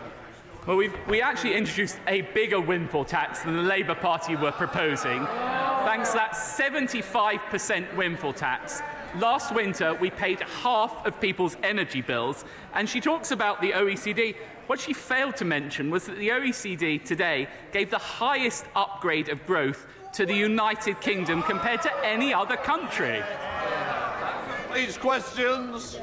Well, 0.68 0.76
we 0.76 0.90
we 1.08 1.22
actually 1.22 1.54
introduced 1.54 1.98
a 2.06 2.20
bigger 2.20 2.60
windfall 2.60 3.06
tax 3.06 3.40
than 3.40 3.56
the 3.56 3.62
Labour 3.62 3.94
Party 3.94 4.36
were 4.36 4.52
proposing. 4.52 5.24
thanks 5.24 6.10
to 6.10 6.16
that 6.16 6.32
75% 6.32 7.96
windfall 7.96 8.34
tax. 8.34 8.82
Last 9.16 9.54
winter, 9.54 9.94
we 9.94 10.10
paid 10.10 10.40
half 10.40 11.06
of 11.06 11.18
people's 11.22 11.56
energy 11.62 12.02
bills, 12.02 12.44
and 12.74 12.86
she 12.86 13.00
talks 13.00 13.30
about 13.30 13.62
the 13.62 13.72
OECD. 13.72 14.36
What 14.66 14.78
she 14.78 14.92
failed 14.92 15.36
to 15.36 15.46
mention 15.46 15.90
was 15.90 16.04
that 16.04 16.18
the 16.18 16.28
OECD 16.28 17.02
today 17.02 17.48
gave 17.72 17.88
the 17.90 17.96
highest 17.96 18.66
upgrade 18.76 19.30
of 19.30 19.46
growth 19.46 19.86
to 20.12 20.26
the 20.26 20.34
United 20.34 21.00
Kingdom 21.00 21.42
compared 21.44 21.80
to 21.80 22.04
any 22.04 22.34
other 22.34 22.58
country. 22.58 23.22
These 24.74 24.98
questions. 24.98 25.98